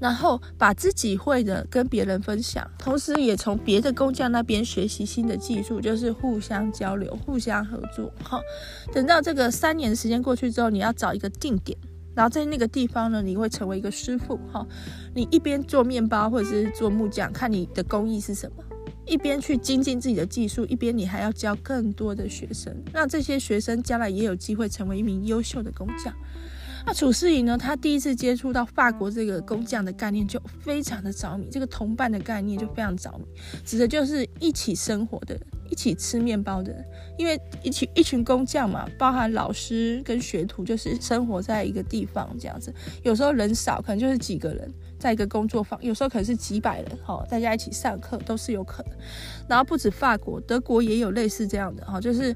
[0.00, 8.10] 然后把自己会的跟别人分享，同时也从别的工匠那边学习新的技术，就是互相交流、互相合作。
[8.24, 8.40] 哈，
[8.94, 11.76] 等到这个三年的时间过去之后，你要找一个定点，
[12.14, 14.40] 然后在那个地方呢，你会成为一个师傅。
[14.50, 14.66] 哈，
[15.14, 18.64] 你一边做面包或者是做木匠，看你的工艺是什么。
[19.06, 26.14] 一边去精进自己的技术，一边你还要教更多的学生，让这些学生将来也有机会成为一名优秀的工匠。
[26.88, 27.58] 那褚士莹呢？
[27.58, 31.48] 他第一次接触到法国这个工匠的概念，就非常的着迷。
[31.50, 33.24] 这个同伴的概念就非常着迷，
[33.64, 35.36] 指的就是一起生活的，
[35.68, 36.84] 一起吃面包的人。
[37.18, 42.72] 因为一群一群工匠嘛，包含老师跟学徒，就是生活在一个地方这样子。
[43.02, 44.72] 有时候人少，可能就是几个人。
[44.98, 48.92] 在一个工作坊，有时候可能是几百人，哈，大家一起上课都是有可能。
[49.48, 52.34] 然后不止法国，德国也有类似这样的，哈，就是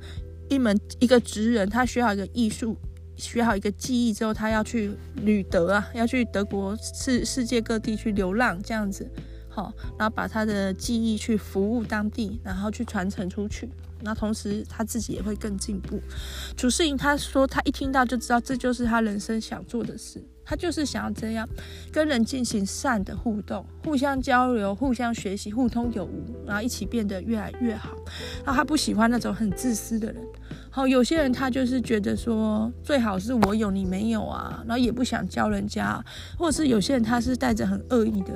[0.49, 2.77] 一门一个职人，他学好一个艺术，
[3.17, 9.11] 学好一个技艺之后，他要去旅德啊，要去德国世世界各地去流浪这样子，
[9.49, 13.69] 好，然后把他的技艺去服务当地，然后去传承出去。
[14.03, 16.01] 那同时他自己也会更进步。
[16.57, 20.25] 褚士莹他说，他一听到就知道这就是他人生想做的事。
[20.51, 21.49] 他就是想要这样
[21.93, 27.91] 跟人进行善的互动，互相交流，互相学习，互通有无，然后一起变得越来越好。
[28.45, 30.21] 然后他不喜欢那种很自私的人。
[30.69, 36.05] 好，有些人他就是觉得说，最好是我有你没有啊，然后也不想教人家，
[36.37, 38.33] 或者是有些人他是带着很恶意的，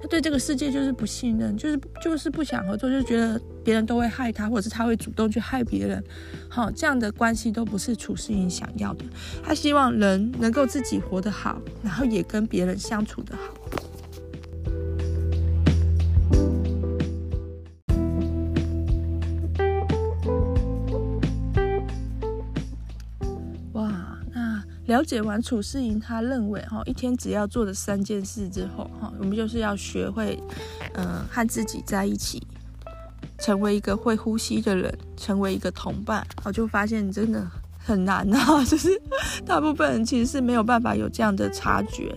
[0.00, 6.00] 他对这个世界就是不信任，就是就是不想合作，就觉得别人都会害他，或者是他会主动去害别人。
[6.48, 9.04] 好，这样的关系都不是褚士莹想要的。
[9.42, 13.42] 他希望人能够自己活得好，然后也跟别人相处得好。
[23.72, 30.40] 哇，那了解完楚世莹，他认为哈，一天只要做的三件事之后哈，我们就是要学会，
[30.94, 32.46] 嗯，和自己在一起，
[33.38, 36.26] 成为一个会呼吸的人，成为一个同伴。
[36.44, 37.46] 我就发现真的
[37.78, 39.00] 很难啊， 就是
[39.44, 42.16] 大部分人其实是没有办法有这样的察觉，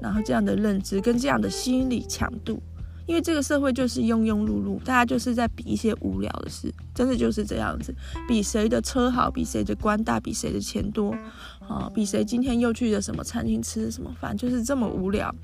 [0.00, 2.62] 然后这样的认知跟这样的心理强度。
[3.06, 7.92] 因为这个社会就是庸庸碌碌，大家就是在比一些无聊的事，真的就是这样子，
[8.28, 11.10] 比谁的车好，比谁的官大，比谁的钱多，
[11.58, 15.34] 啊，比谁今天又去了什么餐厅吃什么饭，就是这么无聊。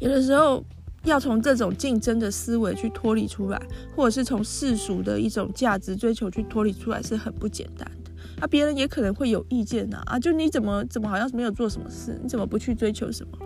[0.00, 0.64] 有的时候
[1.04, 3.62] 要从这种竞争的思维去脱离出来，
[3.94, 8.10] 或者是从世俗的一种价值追求去脱离出来，是很不简单的。
[8.40, 13.38] 啊，别人也可能会有意见呐，啊，就你怎么怎么好像是没有做什么事，你怎么不去追求什么？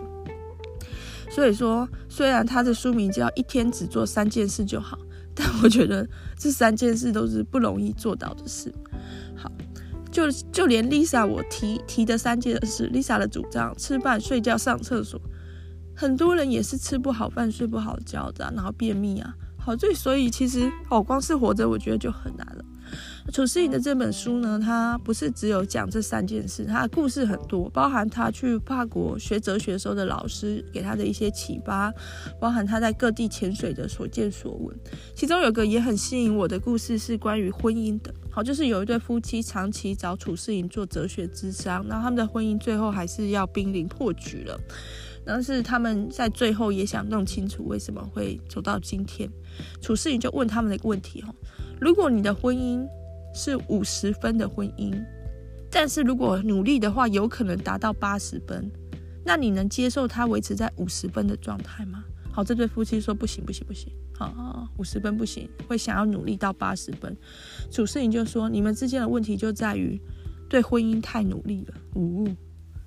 [1.29, 4.97] 所以说，虽然他的书名叫“一天只做三件事就好”，
[5.35, 8.73] 但我觉得这三件事都是不容易做到的事。
[9.35, 9.51] 好，
[10.11, 15.21] 就就连 Lisa 我提提的三件事，Lisa 的主张：吃饭、睡觉、上厕所，
[15.99, 19.35] 很多人也是吃不好饭、睡不好觉的，然后便秘啊。
[19.57, 22.63] 好，所以所以其实哦，光是活着，我觉得就很难了。
[23.33, 31.93] 褚士莹的这本书呢，它不是只有讲这三件事，它的故事很多，包含他去法国学哲学时候的老师给他的一些启发，
[32.39, 34.73] 包含他在各地潜水的所见所闻。
[35.13, 44.57] 其中有个也很吸引我的故事是关于婚姻的，好，就是有一对夫妻长期找褚士莹做哲学咨商，然后他们的婚姻最后还是要濒临破局了，
[45.31, 49.29] 但是他们在最后也想弄清楚为什么会走到今天。
[49.79, 51.31] 褚士莹就问他们的一个问题哈，
[51.79, 52.83] 如果你的婚姻
[53.35, 54.91] 是五十分的婚姻，
[55.69, 58.71] 但是如果努力的话，有可能达到八十分。
[59.23, 62.03] 那你能接受他维持在五十分的状态吗？
[62.31, 63.93] 好，这对夫妻说不行，不行，不行。
[64.15, 67.15] 好，五十分不行，会想要努力到八十分。
[67.69, 70.01] 褚士莹就说，你们之间的问题就在于
[70.49, 71.75] 对婚姻太努力了。
[71.93, 72.35] 呜、哦。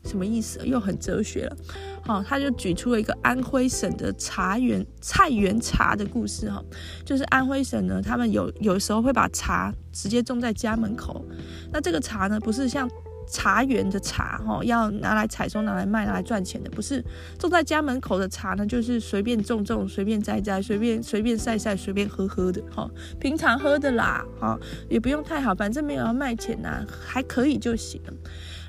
[0.04, 0.60] 什么意思？
[0.64, 1.56] 又很哲学了。
[2.04, 6.64] 好、哦，他就举出了一个安徽省的茶园菜园茶的故事哈、哦，
[7.04, 11.24] 就是安徽省呢，他们有有时候会把茶直接种在家门口。
[11.72, 12.90] 那这个茶呢，不是像
[13.28, 17.02] 茶园的茶哈、哦，要拿来采收、拿来卖、拿来赚钱的，不是
[17.38, 24.60] 种在家门口的茶呢，就是随便种种、随便摘摘、随便随便晒晒、随便喝喝的哈、哦，平常喝的啦哈、哦，
[24.90, 28.12] 也不用太好，反正没有要卖钱呐、啊，还可以就行了。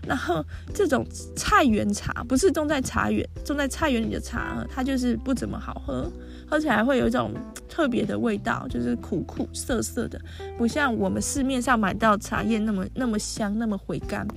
[0.06, 6.12] 然后这种菜园茶不是种在茶园，种在菜园里的茶，它就是不怎么好喝，
[6.46, 7.32] 喝起来会有一种
[7.70, 10.20] 特别的味道，就是苦苦涩涩的，
[10.58, 14.28] 不像我们市面上买到茶叶那么那么香，那么回甘。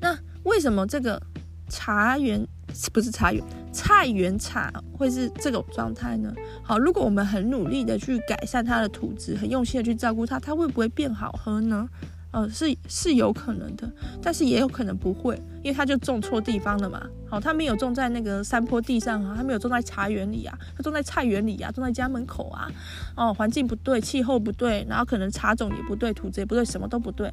[0.00, 1.20] 那为什么这个
[1.68, 2.44] 茶园
[2.92, 6.34] 不是茶园，菜园茶会是这种状态呢？
[6.64, 11.88] 好，如果我们很努力的去改善它的土质，很用心的去照顾它，它会不会变好喝呢？
[12.32, 13.90] 呃，是是有可能的，
[14.22, 17.06] 但是也有可能不会，因为他就种错地方了嘛。
[17.28, 22.70] 好，他没有种在那个山坡地上啊，他没有种在茶园里啊，他种在菜园里啊，种在家门口啊。
[23.14, 27.30] 哦，环境不对，气候不对，然后可能茶种也不对，土质也不对，什么都不对。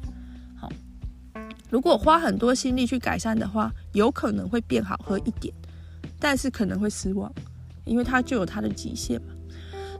[0.54, 0.70] 好，
[1.70, 5.54] 如果花很多心力去改善的话，有可能会变好喝一点，
[6.18, 7.32] 但是可能会失望，
[7.86, 9.28] 因为它就有它的极限嘛。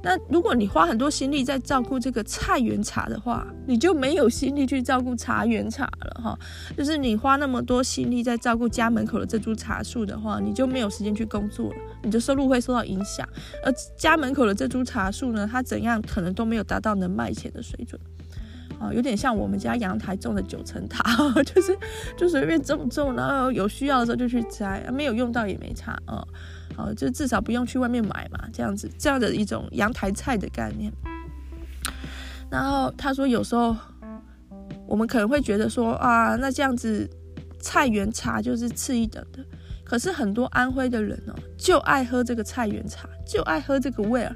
[0.03, 6.39] 那如果你花很多心力在照顾这个菜园茶的话，你就没有心力去照顾茶园茶了哈。
[6.77, 13.29] 就是你花那么多心力在照顾家门口的这株茶树的话，你就没有时间去工作了，你的收入会受到影响。
[13.65, 18.01] 而家门口的这株茶树呢，它怎样可能都没有达到能卖钱的水准
[18.79, 21.03] 啊，有点像我们家阳台种的九层塔，
[21.45, 21.77] 就是
[22.17, 26.27] 就随便种种，然后有需要的时候就去摘，没有用到也没差啊。
[26.81, 30.93] 哦，就至少不用去外面买嘛，这样子，这样的一种阳台菜的概念。
[32.51, 33.77] 然后他说，有时候
[34.87, 37.09] 我们可能会觉得说啊，那这样子
[37.61, 39.45] 菜园茶就是次一等的。
[39.85, 44.35] 可是很多安徽的人哦，就爱喝这个菜园茶，就爱喝这个味儿，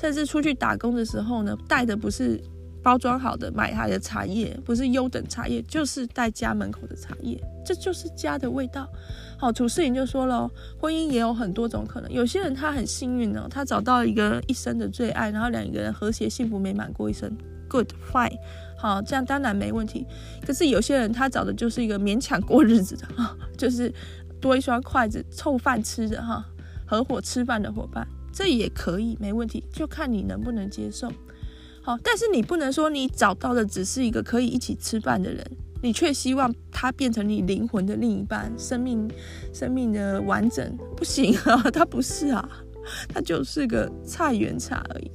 [0.00, 2.42] 甚至出去打工的时候呢，带的不是。
[2.86, 8.88] 包装好的买来的茶叶不是优等茶叶，就是带家门口的茶叶，这就是家的味道。
[9.36, 10.48] 好，褚士莹就说了，
[10.80, 12.08] 婚姻也有很多种可能。
[12.12, 17.28] 有些人他很幸运呢，他找到一个一生的最爱，然后两个人和谐幸福美满过一生
[17.68, 18.38] ，good fine。
[18.78, 20.06] 好，这样当然没问题。
[20.46, 23.08] 可是有些人他找的就是一个勉强过日子的，
[23.58, 23.92] 就是
[24.40, 26.46] 多一双筷子凑饭吃的哈，
[26.86, 31.10] 合伙吃饭的伙伴，这也可以没问题，就看你能不能接受。
[31.86, 35.46] 好，但是你不能说你找到的只是一个可以一起吃饭的人，
[35.80, 39.08] 你却希望他变成你灵魂的另一半，生命
[39.52, 42.48] 生命的完整，不行啊， 他不是啊，
[43.08, 45.08] 他就是个菜园茶而已。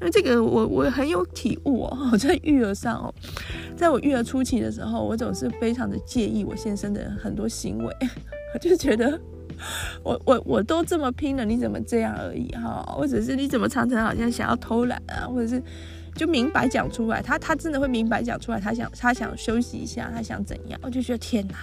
[0.00, 3.14] 那这个我我很有体悟哦， 在育儿上哦，
[3.76, 7.96] 在我育儿初期的时候，我总是非常的介意我先生的很多行为，
[8.52, 9.16] 我 就觉得
[10.02, 12.82] 我我我都这么拼了，你怎么这样而已哈？
[12.98, 15.62] 或者是你怎么常常好像想要偷懒啊，或者是。
[16.16, 21.54] 就明白讲出来，他他真的会明白讲出来，他想他想休息一下，他想怎样，我就觉得天哪！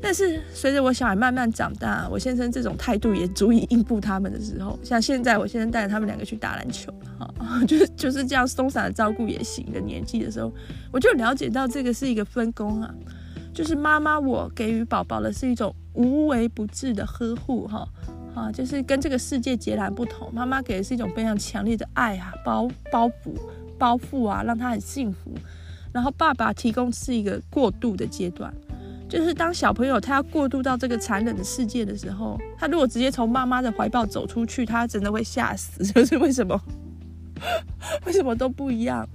[0.00, 7.28] 但是随着我小孩慢慢长大，我先生这种态度也足以应付他们的时候，像现在我先生带着他们两个去打篮球，哈，
[7.66, 10.52] 就是就是这样松散的照顾也行的年纪的时候，
[10.92, 12.94] 我就了解到这个是一个分工啊，
[13.54, 17.88] 就是妈妈我给予宝宝的是一种无微不至的呵护，哈，
[18.36, 20.32] 啊，就是跟这个世界截然不同。
[20.32, 23.34] 妈妈给的是一种非常强烈的爱啊，包包袱
[23.78, 25.34] 包覆啊，让他很幸福。
[25.92, 28.52] 然后爸爸提供是一个过渡的阶段。
[29.08, 35.84] 就是当小朋友他要过渡到这个残忍的世界的时候，他如果直接从妈妈的怀抱走出去，他真的会吓死。
[35.92, 36.60] 就是为什么？
[38.04, 39.08] 为什么都不一样？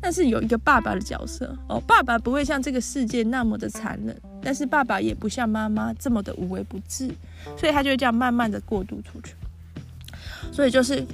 [0.00, 7.10] 但是有一个爸爸的角色哦，爸爸不会像这个世界那么的残忍，但是爸爸也不像妈妈这么的无微不至，
[7.58, 9.34] 所以他就会这样慢慢的过渡出去。
[10.52, 11.04] 所以就是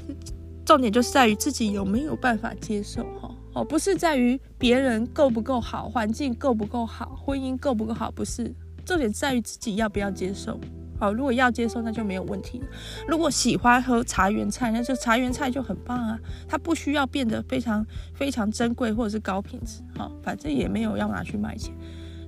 [0.66, 3.35] 重点就是在于自己有没有办法接受哈。
[3.55, 8.53] 哦，不是在于别人够不够好，环境够不够好，婚姻够不够好，不是，
[8.85, 10.61] 重点在于自己要不要接受。
[11.01, 12.61] 好，如果要接受，那就没有问题。
[13.09, 21.74] 如果喜欢喝茶园菜，那就茶园菜就很棒啊，它不需要变得非常非常珍贵或者是高品质，好，反正也没有要拿去卖钱，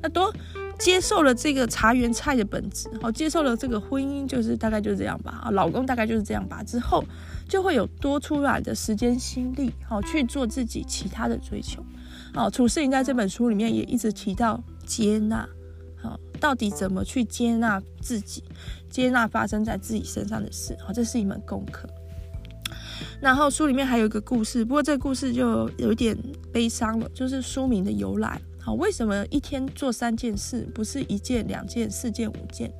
[0.03, 0.33] 那多。
[0.79, 7.03] 接受了这个茶园菜的本质，好，接受了这个婚姻就是大概就是这样吧，啊，老公大概就是这样吧，之后
[7.49, 11.85] 就会有多出来的时间心力，好，去做自己其他的追求，
[12.35, 15.49] 好，楚世营在这本书里面也一直提到接纳，
[16.03, 18.43] 好，到底怎么去接纳自己，
[18.91, 21.89] 接纳发生在自己身上的事，好，这是一门功课。
[23.21, 26.17] 然后书里面还有一个故事，不过这个故事就有一点
[26.53, 28.41] 悲伤了，就是书名的由来。
[28.65, 32.73] 好，为什么一天做三件事，不是一件、两件、四件、五件？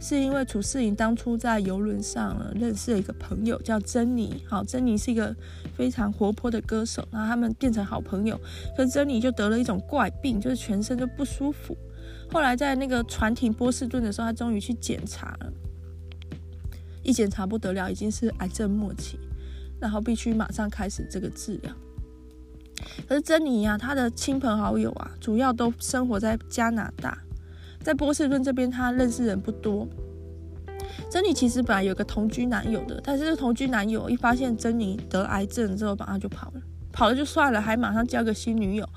[0.00, 4.42] 是因为楚世营当初在游轮上，认识了一个朋友，叫珍妮。
[4.48, 5.36] 好，珍妮是一个
[5.76, 8.40] 非常活泼的歌手，然后他们变成好朋友。
[8.74, 11.76] 可是珍妮就得了一种怪病，就是全身都不舒服。
[12.32, 15.52] 后来在那个船停波士顿的时候，他终于去检查了，
[17.02, 19.18] 一检查不得了，已经是癌症末期，
[19.78, 21.74] 然后必须马上开始这个治疗。
[23.08, 27.18] 可是珍妮呀、啊，她的亲朋好友啊，主要都生活在加拿大，
[27.82, 29.88] 在波士顿这边，她认识人不多。
[31.10, 36.60] 珍妮其实本来有个同居男友的，但是同居男友一发现珍妮得癌症之后，马上就跑了，
[36.92, 38.88] 跑了就算了，还马上交个新女友，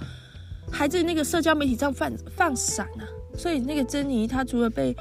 [0.69, 3.07] 还在那个社交媒体上放放闪啊。
[3.38, 4.95] 所以那个珍妮，她除了被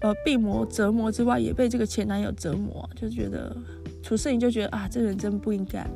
[0.00, 3.56] 呃病魔折磨之外，也被这个前男友折磨，就觉得。
[4.02, 5.86] 楚世营就觉得啊，这人真不应该。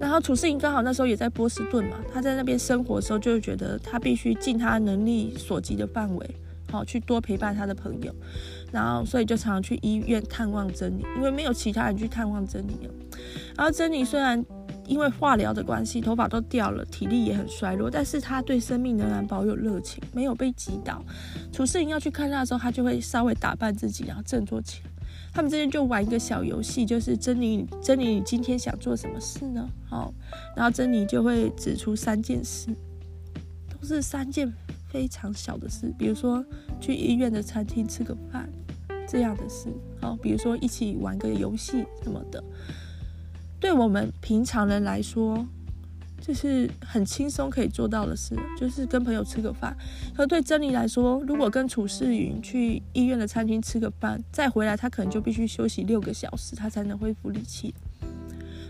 [0.00, 6.36] 然后楚世营刚好那时候也在波士顿嘛，他在那边生活的时候，就觉得他必须尽他能力所及的范围，
[6.70, 8.12] 好去多陪伴他的朋友。
[8.72, 12.94] 然后所以就常常去医院探望珍妮，因为没有其他人去探望珍妮了。
[13.54, 14.42] 然后珍妮虽然
[14.86, 21.04] 因为化疗的关系，头发都掉了，体力也很衰弱，但是他对生命仍然保有热情，没有被击倒。
[21.52, 24.91] 楚世营要去看他的时候，他就会稍微打扮自己，然后振作起来。
[25.32, 29.66] 他们之间就玩一个小游戏，就是珍妮，珍妮，你今天想做什么事呢？
[29.88, 30.12] 好，
[30.54, 32.68] 然后珍妮就会指出三件事，
[33.68, 34.52] 都是三件
[34.90, 36.44] 非常小的事，比如说
[36.80, 38.48] 去医院的餐厅吃个饭
[39.08, 39.68] 这样的事，
[40.00, 42.44] 好，比如说一起玩个游戏什么的，
[43.58, 45.46] 对我们平常人来说。
[46.24, 49.76] 就是很轻松可以做到的事，就是跟朋友吃个饭。
[50.14, 57.74] 可对珍妮来说，如果跟楚世云去医院的餐厅吃个饭，再回来，他可能就必须休息六个小时，他才能恢复力气。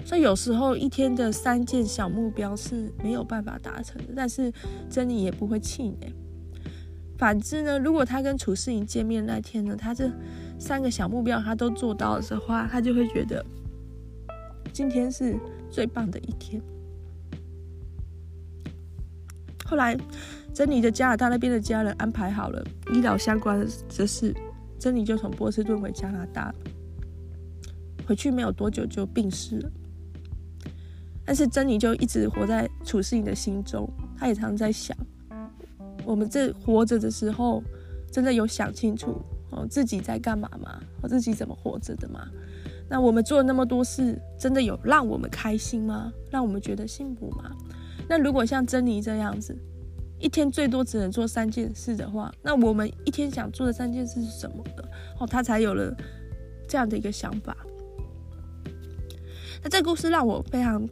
[0.04, 4.50] 所以有时候一天的三件小目标是没有办法达成的，但是
[4.88, 6.12] 珍妮也不会气馁。
[7.18, 10.10] 反之呢，如果他跟楚世云见面那天呢，他这
[10.58, 13.44] 三个小目标他都做到的话，他就会觉得
[14.72, 15.38] 今天是
[15.70, 16.60] 最棒的一天。
[19.72, 19.96] 后来，
[20.52, 22.62] 珍妮的加拿大那边的家人安排好了
[22.92, 23.66] 医疗相关的
[24.06, 24.34] 事，
[24.78, 26.54] 珍妮就从波士顿回加拿大。
[28.06, 29.70] 回去没有多久就病逝了。
[31.24, 34.94] 但是珍妮就一直活在楚世营的心中，她也常常在想：
[36.04, 37.64] 我们这活着的时候，
[38.12, 40.78] 真的有想清楚哦自己在干嘛吗？
[41.00, 42.28] 我自己怎么活着的吗？
[42.90, 46.12] 那我们做了那么多事，真的有让我们开心吗？
[46.30, 47.50] 让我们觉得幸福吗？
[48.12, 49.56] 那如果像珍妮这样子，
[50.18, 54.84] 一天最多只能做三件事的话，那我们一天想做的三件事是什么呢？
[55.18, 55.96] 哦，他才有了
[56.68, 57.56] 这样的一个想法。
[59.62, 60.86] 那这故事让我非常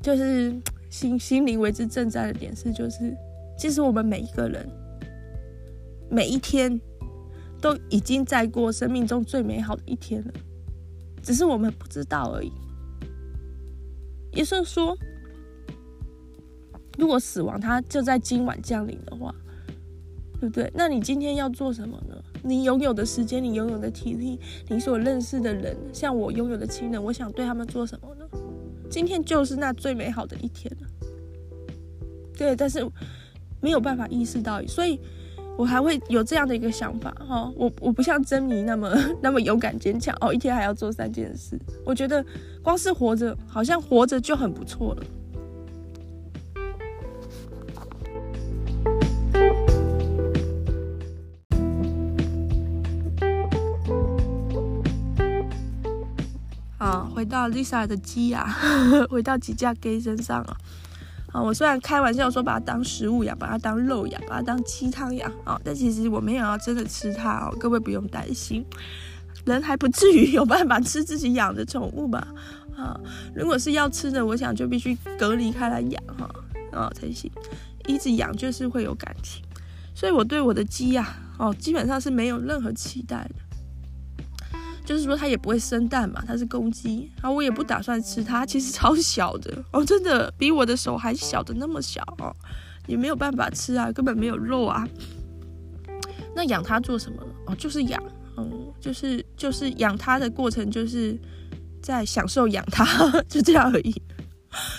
[0.00, 0.56] 就是
[0.88, 3.14] 心心灵为之震撼的点是，就是
[3.58, 4.66] 其实我们每一个人
[6.10, 6.80] 每一天
[7.60, 10.32] 都已经在过生命中最美好的一天了，
[11.22, 12.50] 只是我们不知道而已。
[14.32, 14.96] 也就是说。
[16.98, 19.34] 如果死亡它就在今晚降临的话，
[20.40, 20.70] 对不对？
[20.74, 22.14] 那你今天要做什么呢？
[22.42, 24.38] 你拥有的时间，你拥有的体力，
[24.68, 28.26] 你所认识的人，像我拥有的亲人，我想对他们做什么呢？
[28.90, 30.86] 今天就是那最美好的一天了。
[32.36, 32.84] 对，但是
[33.60, 35.00] 没有办法意识到，所以
[35.56, 37.52] 我还会有这样的一个想法哈。
[37.56, 41.58] 我我不像珍妮那么 那么勇敢坚强哦，一天还要做三件事。
[41.84, 42.24] 我觉得
[42.62, 45.02] 光是活着，好像活着就很不错了。
[57.48, 58.56] 到 Lisa 的鸡啊，
[59.08, 60.56] 回到几架 gay 身上啊。
[61.32, 68.64] 啊，我虽然开玩笑说把它当食物养，把它当肉养，把它当鸡汤养啊，但其实我没有要真的吃它哦，各位不用担心，
[69.44, 72.26] 人还不至于有办法吃自己养的宠物吧？
[72.76, 72.98] 啊，
[73.34, 76.30] 如果是要吃的，我想就必须隔离开来养哈，
[76.72, 77.30] 啊才行。
[77.86, 79.42] 一直养就是会有感情，
[79.94, 83.34] 所以我对我的鸡呀，哦，基本上是没有任何期待的。
[84.88, 92.34] 就是说它也不会生蛋嘛，它是公鸡，然后我也不打算吃它，其实超小的哦，真的比我的手还小的那么小哦，
[92.86, 94.88] 也没有办法吃啊，根本没有肉啊。
[96.34, 97.28] 那养它做什么呢？
[97.48, 98.02] 哦，就是养，
[98.38, 101.14] 嗯，就是就是养它的过程，就是
[101.82, 102.86] 在享受养它，
[103.28, 103.94] 就这样而已。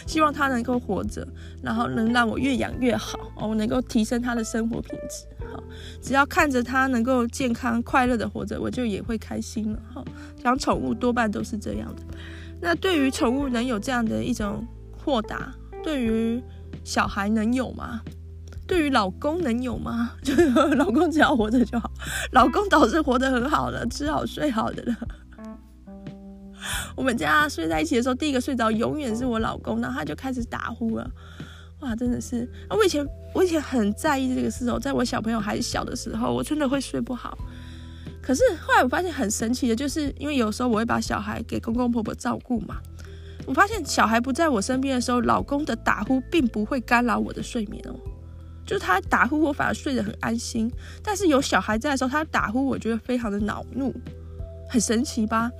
[0.07, 1.27] 希望它能够活着，
[1.61, 5.38] 然后能让我越养越好哦，我能够提升它的生活品质。
[6.01, 10.03] 只要看着它能够健康快乐的活着，我就也会开心了哈。
[10.43, 12.01] 养宠物多半都是这样的。
[12.61, 14.65] 那对于宠物能有这样的一种
[14.97, 16.41] 豁达，对于
[16.83, 18.01] 小孩能有吗？
[18.67, 20.11] 对于老公能有吗？
[20.21, 21.89] 就是老公只要活着就好，
[22.33, 24.95] 老公倒是活得很好了，吃好睡好的了。
[26.95, 31.09] 我们家睡在一起的时候，第一个睡着永远是我老公，然后他就开始打呼了。
[31.81, 32.75] 哇，真的是啊！
[32.75, 37.37] 我以前我以前很在意这个事哦，在我小朋友还小的时候，我真的会睡不好。
[38.21, 42.77] 可是后来我发现很神奇的，就是因为有时候我会把小孩给公公婆婆照顾嘛，
[43.45, 47.95] 我发现小孩不在我身边的时候，老公的打呼并不会干扰我的睡眠哦，
[48.65, 50.69] 就是他打呼我反而睡得很安心。
[51.01, 53.93] 但是有小孩在的时候，他打呼我觉得非常的恼怒。
[54.69, 55.51] 很神奇吧？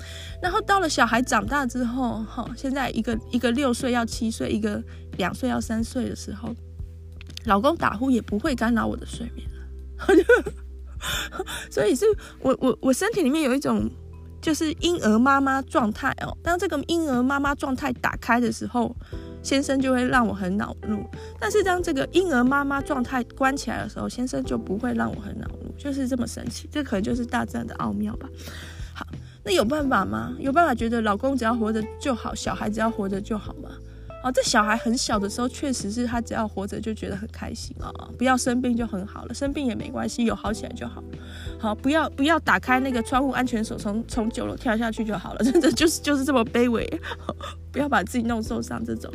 [0.42, 4.82] 然后到了小孩长大之后，哈，现在一个一个六岁要七岁，一个
[5.18, 6.54] 两岁要三岁的时候，
[7.46, 10.54] 老公打呼也不会干扰我的睡眠了。
[11.72, 12.06] 所以是
[12.42, 13.90] 我我我身体里面有一种
[14.42, 16.38] 就是婴儿妈妈状态哦。
[16.44, 18.96] 当这个婴儿妈妈状态打开的时候，
[19.42, 20.98] 先生就会让我很恼怒；
[21.40, 25.74] 但是当这个婴儿妈妈状态关起来的时候，先生就不会让我很恼怒。
[25.78, 28.28] 就是这么神奇，这可能就是大自然的奥妙吧。
[29.44, 30.34] 那有办法吗？
[30.40, 33.70] 有办法觉得老公只要活着就好，小孩只要活着就好吗？
[34.22, 41.02] 哦，这小孩很小的时候，确实是他只要活着就觉得很开心啊，不要生病就很好了，生病也没关系，有好起来就好。
[41.58, 46.86] 好，不要不要打开那个窗户安全锁，从从九楼跳下去就好了， 真的就是就是这么卑微，
[47.72, 49.10] 不要把自己弄受伤这种。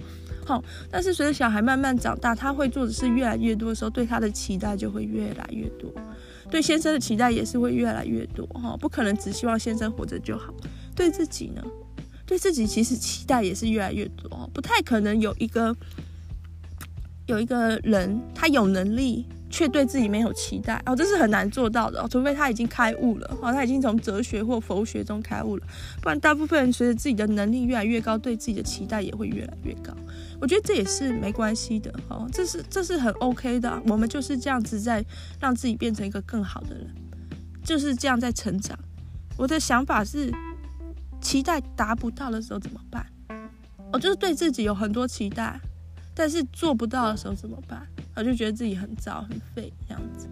[0.46, 5.90] 好，但是随着小孩慢慢长大，他会做的事越来越多的时候，对他的期待就会越来越多。
[6.54, 10.54] 对先生的期待也是会越来越多哈，不可能只希望先生活着就好。
[10.94, 11.60] 对自己呢，
[12.24, 15.76] 对自己其实期待也是越来越多，不太可能有一个
[17.26, 25.66] 有一个人他有能力却对自己没有期待哦，这是很难做到的哦，除非他已经开悟了哦，他已经从哲学或佛学中开悟了，
[26.02, 29.94] 不然大部分人随着自己的能力越来越高，对自己的期待也会越来越高。
[30.40, 33.80] 我觉得这也是没关系的哦，这是这是很 OK 的。
[33.86, 35.04] 我们就是这样子在
[35.38, 36.92] 让自己变成一个更好的人，
[37.62, 38.76] 就是这样在成长。
[39.36, 40.32] 我的想法是，
[41.20, 43.06] 期待达不到的时候怎么办？
[43.92, 45.60] 我就是对自己有很多期待，
[46.14, 47.86] 但是做不到的时候怎么办？
[48.14, 50.28] 我就觉得自己很糟很废这样子。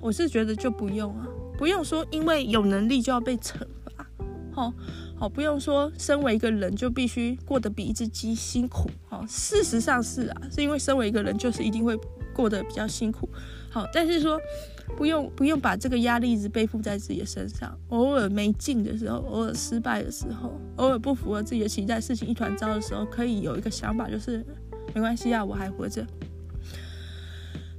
[0.00, 1.26] 我是觉得就不用啊，
[1.58, 4.06] 不用说因为有能力就要被惩罚，
[4.54, 4.72] 哦。
[5.16, 8.90] 好，不用说，身为一个人就必须过得比一只鸡辛苦。
[9.08, 11.96] 好，事实上是啊，是因为身为一个人就是一定会
[12.34, 13.28] 过得比较辛苦。
[13.70, 14.38] 好，但是说
[14.96, 17.78] 不用不用把这个压力一直背负在自己的身上。
[17.90, 24.44] 偶尔没劲的时候，偶尔失败的时候，偶尔不符合自己的期待，事情一团糟的时候，可以有一个想法，就是
[24.94, 26.06] 没关系啊，我还活着。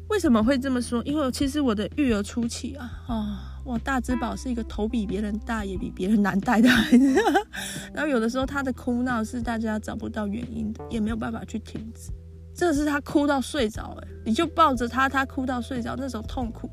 [0.10, 1.02] 为什么会这么说？
[1.04, 7.14] 因为其实我的育儿初期啊，哦，我，大之宝是一个头比别人大，也比别人难带的孩子。
[7.92, 12.12] 然后有的时候他的哭闹是大家找不到原因的，也没有办法去停止。
[12.54, 16.70] 这是他哭到睡着，哎，你就抱着他，他哭到睡着那种痛苦。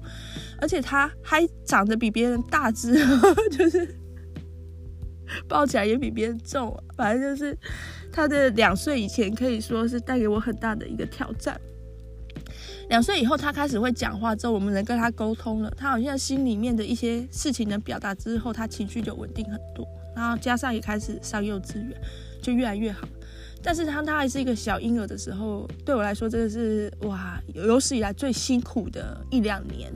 [0.60, 2.94] 而且他还长得比别人大只，
[3.50, 3.96] 就是
[5.48, 6.80] 抱起来也比别人重。
[6.96, 7.58] 反正就是
[8.12, 11.58] 他的两岁以前可以说是带给我很大的一个挑战。
[12.88, 19.86] 两岁以后，他开始会讲话之后，我们能跟他沟通了，他好像心里面的一些事情能表达之后，他情绪就稳定很多。
[20.14, 21.98] 然后加上也开始上幼稚园，
[22.42, 23.08] 就越来越好。
[23.62, 29.90] 但是当他还是一个小婴儿的时候，对我来说真的是哇，有史以来最辛苦的一两年。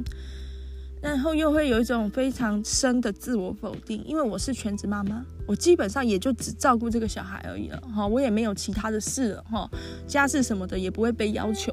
[1.03, 9.71] 然后又会有一种非常深的自我否定，因为我是全职妈妈，我基本上也就只照顾这个小孩而已了哈，我也没有其他的事了哈，
[10.07, 11.73] 家事什么的也不会被要求。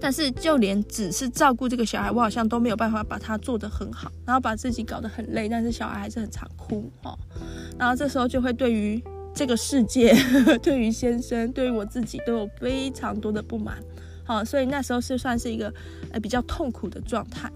[0.00, 7.16] 但是就连只是照顾这个小孩，我好像都没有办法把他做得很好，然后把自己搞得很累，但是小孩还是很常哭哈。
[7.78, 9.00] 然后这时候就会对于
[9.32, 10.12] 这个世界、
[10.60, 13.76] 对于先生、对于我自己都有非常多的不满，
[14.24, 15.72] 好，所以那时候是算是一个
[16.10, 17.48] 呃比较痛苦的状态。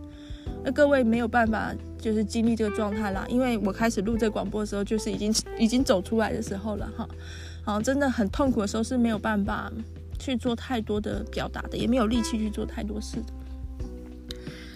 [0.66, 7.08] 那各位没有办法就是经历这个状态啦，因为我开始录这广播的时候，就是已经已经走出来的时候了哈。
[7.64, 9.72] 好，真的很痛苦的时候是没有办法。
[10.18, 13.18] 去做太多的表达的，也没有力气去做太多事。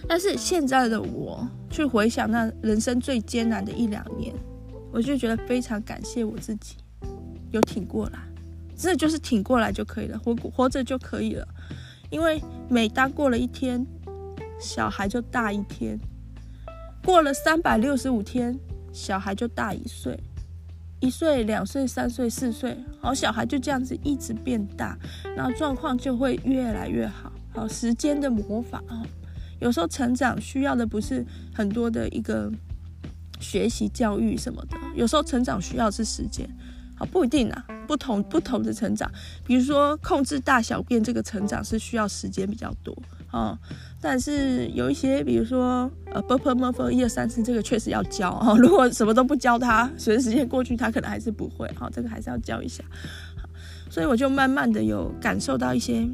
[0.07, 4.35] 但是现在的我，去回想那人生最艰难的一两年，
[4.93, 6.75] 我就觉得非常感谢我自己，
[7.53, 8.19] 有挺过来，
[8.77, 11.49] 真的就是挺过来就可以了，活活着就可以了。
[12.11, 12.39] 因为
[12.69, 13.85] 每当过了一天，
[14.61, 15.97] 小孩就大一天；
[17.03, 18.59] 过了三百六十五天，
[18.93, 20.19] 小孩就大一岁。
[21.01, 24.99] 一岁、两岁、三岁、四岁，好，小孩就这样子一直变大，
[25.35, 27.33] 然后状况就会越来越好。
[27.55, 29.03] 好，时间的魔法啊，
[29.61, 32.53] 有时候成长需要的不是很多的一个
[33.41, 36.47] 学习教育什么的，有时候成长需要是时间。
[36.95, 39.11] 好，不一定啊，不同不同的成长，
[39.47, 42.95] 比如说控制大小便这个成长是需要时间比较多。
[43.33, 43.57] 哦，
[44.01, 48.57] 但是有一些，比如说呃，bop m o 一二三四，这个确实要教哦。
[48.59, 51.67] 如果什么都不教他，随着时间过去，他可能还是不会。
[51.81, 52.83] 哦，这个还是要教一下。
[53.89, 56.09] 所以我就慢慢的有感受到一些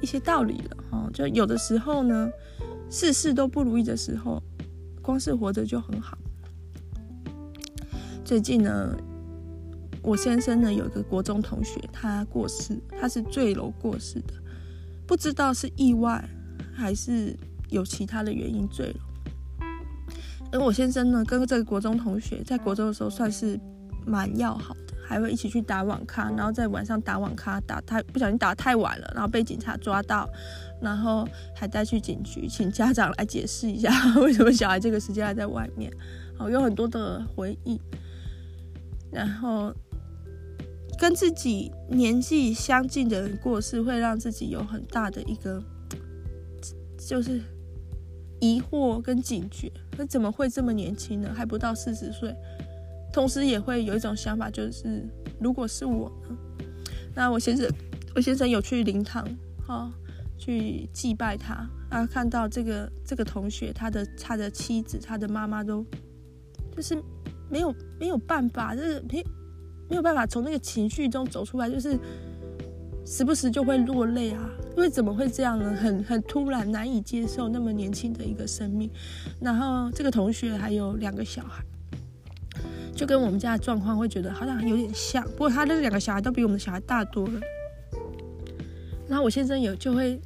[0.00, 0.76] 一些道理了。
[0.90, 2.30] 哦，就有的时候呢，
[2.88, 4.42] 事事都不如意的时候，
[5.02, 6.16] 光是活着就很好。
[8.24, 8.96] 最近呢，
[10.02, 14.34] 我先生呢有一个国中同学，他过世，他是坠楼过世的。
[15.12, 16.26] 不知道是意外
[16.74, 17.36] 还是
[17.68, 19.66] 有其他的原因坠楼。
[20.50, 23.60] 而我先生呢，跟这个国中同学在国中的时候算是
[24.06, 30.26] 蛮要好的，还会一起去打网咖，然后在晚上打网咖打太不小心打太晚了，然后被警察抓到，
[30.80, 35.92] 然后还带去警局，请家长来解释一下为什么小孩这个时间还在外面。
[36.38, 37.78] 好，有很多的回忆，
[39.10, 39.74] 然后。
[41.02, 45.60] 跟自己年纪相近的人过世，会让自己有很大的一个，
[46.96, 47.40] 就是
[48.40, 49.68] 疑惑跟警觉。
[49.98, 51.34] 那怎么会这么年轻呢？
[51.34, 52.32] 还不到四十岁。
[53.12, 55.04] 同时也会有一种想法，就是
[55.40, 56.38] 如果是我呢？
[57.16, 57.68] 那我先生，
[58.14, 59.28] 我先生有去灵堂，
[59.66, 59.92] 哈、
[60.38, 65.84] 去祭拜他，啊，看到这个这个同学，他的他的妻子，他的妈妈都，
[66.76, 66.96] 就是
[67.50, 69.00] 没有没有办法，就是
[69.88, 71.98] 没有办法从那个情绪中走出来，就是
[73.04, 74.48] 时不时就会落泪啊！
[74.76, 75.74] 因为怎么会这样呢？
[75.74, 78.90] 很很突然，难以接受那么年轻的一个生命。
[79.40, 81.62] 然后这个同学还有两个小孩，
[82.94, 85.22] 就跟我们家的状况会觉得好像有点像。
[85.22, 87.40] 不过他的两个小孩都比我们的小孩大多了。
[89.08, 90.18] 然后我先生有就会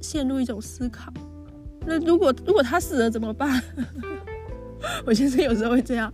[0.00, 1.12] 陷入一种思考：
[1.84, 3.62] 那如果如果他死了怎么办？
[5.04, 6.10] 我先生有时候会这样。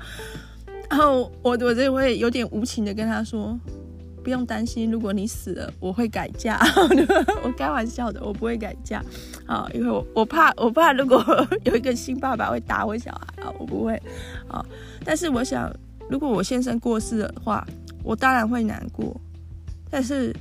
[0.94, 3.58] 然后我我就会有点无情的跟他说，
[4.22, 6.56] 不用担心，如果你死了，我会改嫁。
[7.42, 9.04] 我开玩笑的，我不会改嫁。
[9.44, 11.20] 啊，因为我我怕我怕如果
[11.64, 14.00] 有一个新爸爸会打我小孩啊，我不会。
[14.46, 14.64] 啊，
[15.04, 15.68] 但是我想，
[16.08, 17.66] 如果我先生过世的话，
[18.04, 19.20] 我当然会难过。
[19.90, 20.32] 但是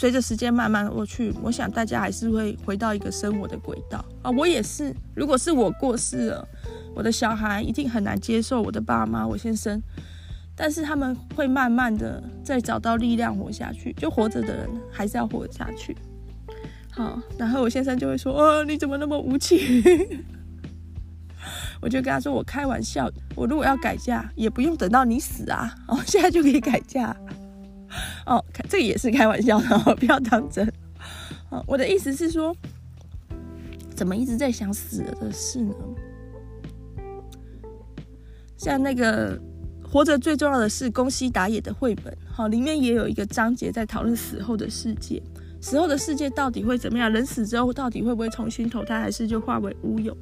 [0.00, 4.30] 随着时间慢慢过去，我想大家还是会回到一个生活的轨道啊。
[4.30, 6.48] 我也是，如果是我过世了。
[6.94, 9.78] 我的小孩一定很难接受我的爸妈，我先生，
[10.56, 13.92] 但是他们会慢慢的再找到力量活下去。
[13.92, 15.94] 就活着的人还是要活下去。
[16.90, 19.60] 好，然后我先生就会说：“哦，你怎么那么无情？”
[21.82, 27.14] 我就跟他说：“我开玩笑，我如果要改嫁，也不用等到你死啊，哦，现在就可以改嫁。”
[28.26, 30.66] 哦，这也是开玩笑的， 不要当真。
[31.50, 32.54] 哦，我的意思是说，
[33.94, 35.74] 怎么一直在想死了的事呢？
[38.56, 39.40] 像那个
[39.82, 45.20] 活着最重要的是宫西达也的绘本，好，里面也有一个章节在讨论死后的世界，
[45.60, 47.10] 死后的世界到底会怎么样？
[47.10, 50.16] 人死之后到底会不会重新投胎，还是就化为乌有？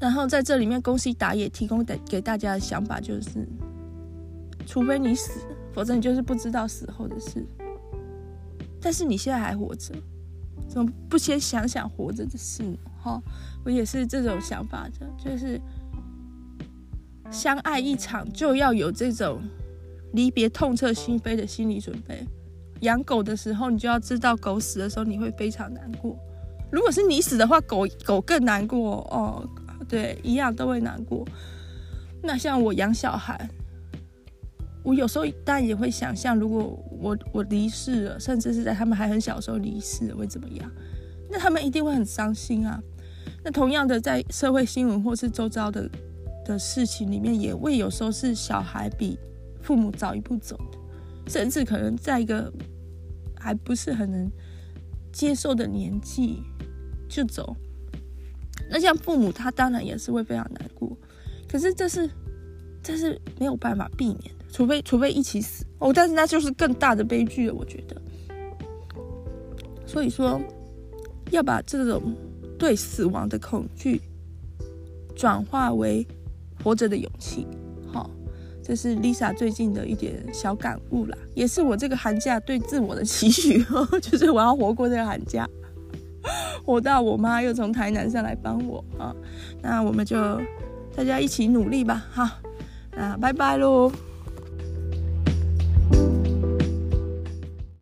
[0.00, 3.46] 然后在这里面，宫西达也提供给给大家的想法就是，
[4.66, 5.40] 除非你死，
[5.76, 7.46] 否则你就是不知道死后的事。
[8.80, 9.94] 但是你现在还活着，
[10.66, 12.78] 怎么不先想想活着的事呢？
[13.02, 13.22] 哈，
[13.62, 15.60] 我也是这种想法的，就是
[17.30, 19.42] 相爱一场就要有这种
[20.14, 22.26] 离别痛彻心扉的心理准备。
[22.80, 26.16] 养狗的时候，你就要知道狗死的时候你会非常难过。
[26.72, 29.46] 如果是你死的话，狗狗更难过哦。
[29.86, 31.22] 对，一样都会难过。
[32.22, 33.48] 那像我养小孩，
[34.86, 40.70] 我有时候当然也会想象，如果我我离世了，甚至是在他们还很小的时候离世，会怎么样？
[41.28, 42.80] 那他们一定会很伤心啊。
[43.42, 45.90] 那同样的，在社会新闻或是周遭的
[46.44, 49.18] 的事情里面，也会有时候是小孩比
[49.60, 50.56] 父母早一步走。
[51.26, 52.52] 甚至可能在一个
[53.36, 54.30] 还不是很能
[55.12, 56.40] 接受的年纪
[57.08, 57.56] 就走，
[58.70, 60.96] 那像父母他当然也是会非常难过，
[61.48, 62.08] 可是这是
[62.80, 67.94] 这是没有办法避免，除非除非一起死哦，但是那就是更大的悲剧了，我觉得。
[69.84, 70.40] 所以说
[71.30, 72.16] 要把这种
[72.58, 74.00] 对死亡的恐惧
[75.14, 76.06] 转化为
[76.64, 77.46] 活着的勇气。
[77.92, 78.10] 好
[78.62, 85.46] 这是 Lisa 最近的一点小感悟啦，也是我这个寒假对自我的期许哦， 就是我要活过这个寒假，
[86.64, 89.14] 活到我妈又从台南上来帮我啊，
[89.60, 90.16] 那我们就
[90.96, 92.26] 大家一起努力吧，好，
[92.96, 93.92] 那拜拜喽。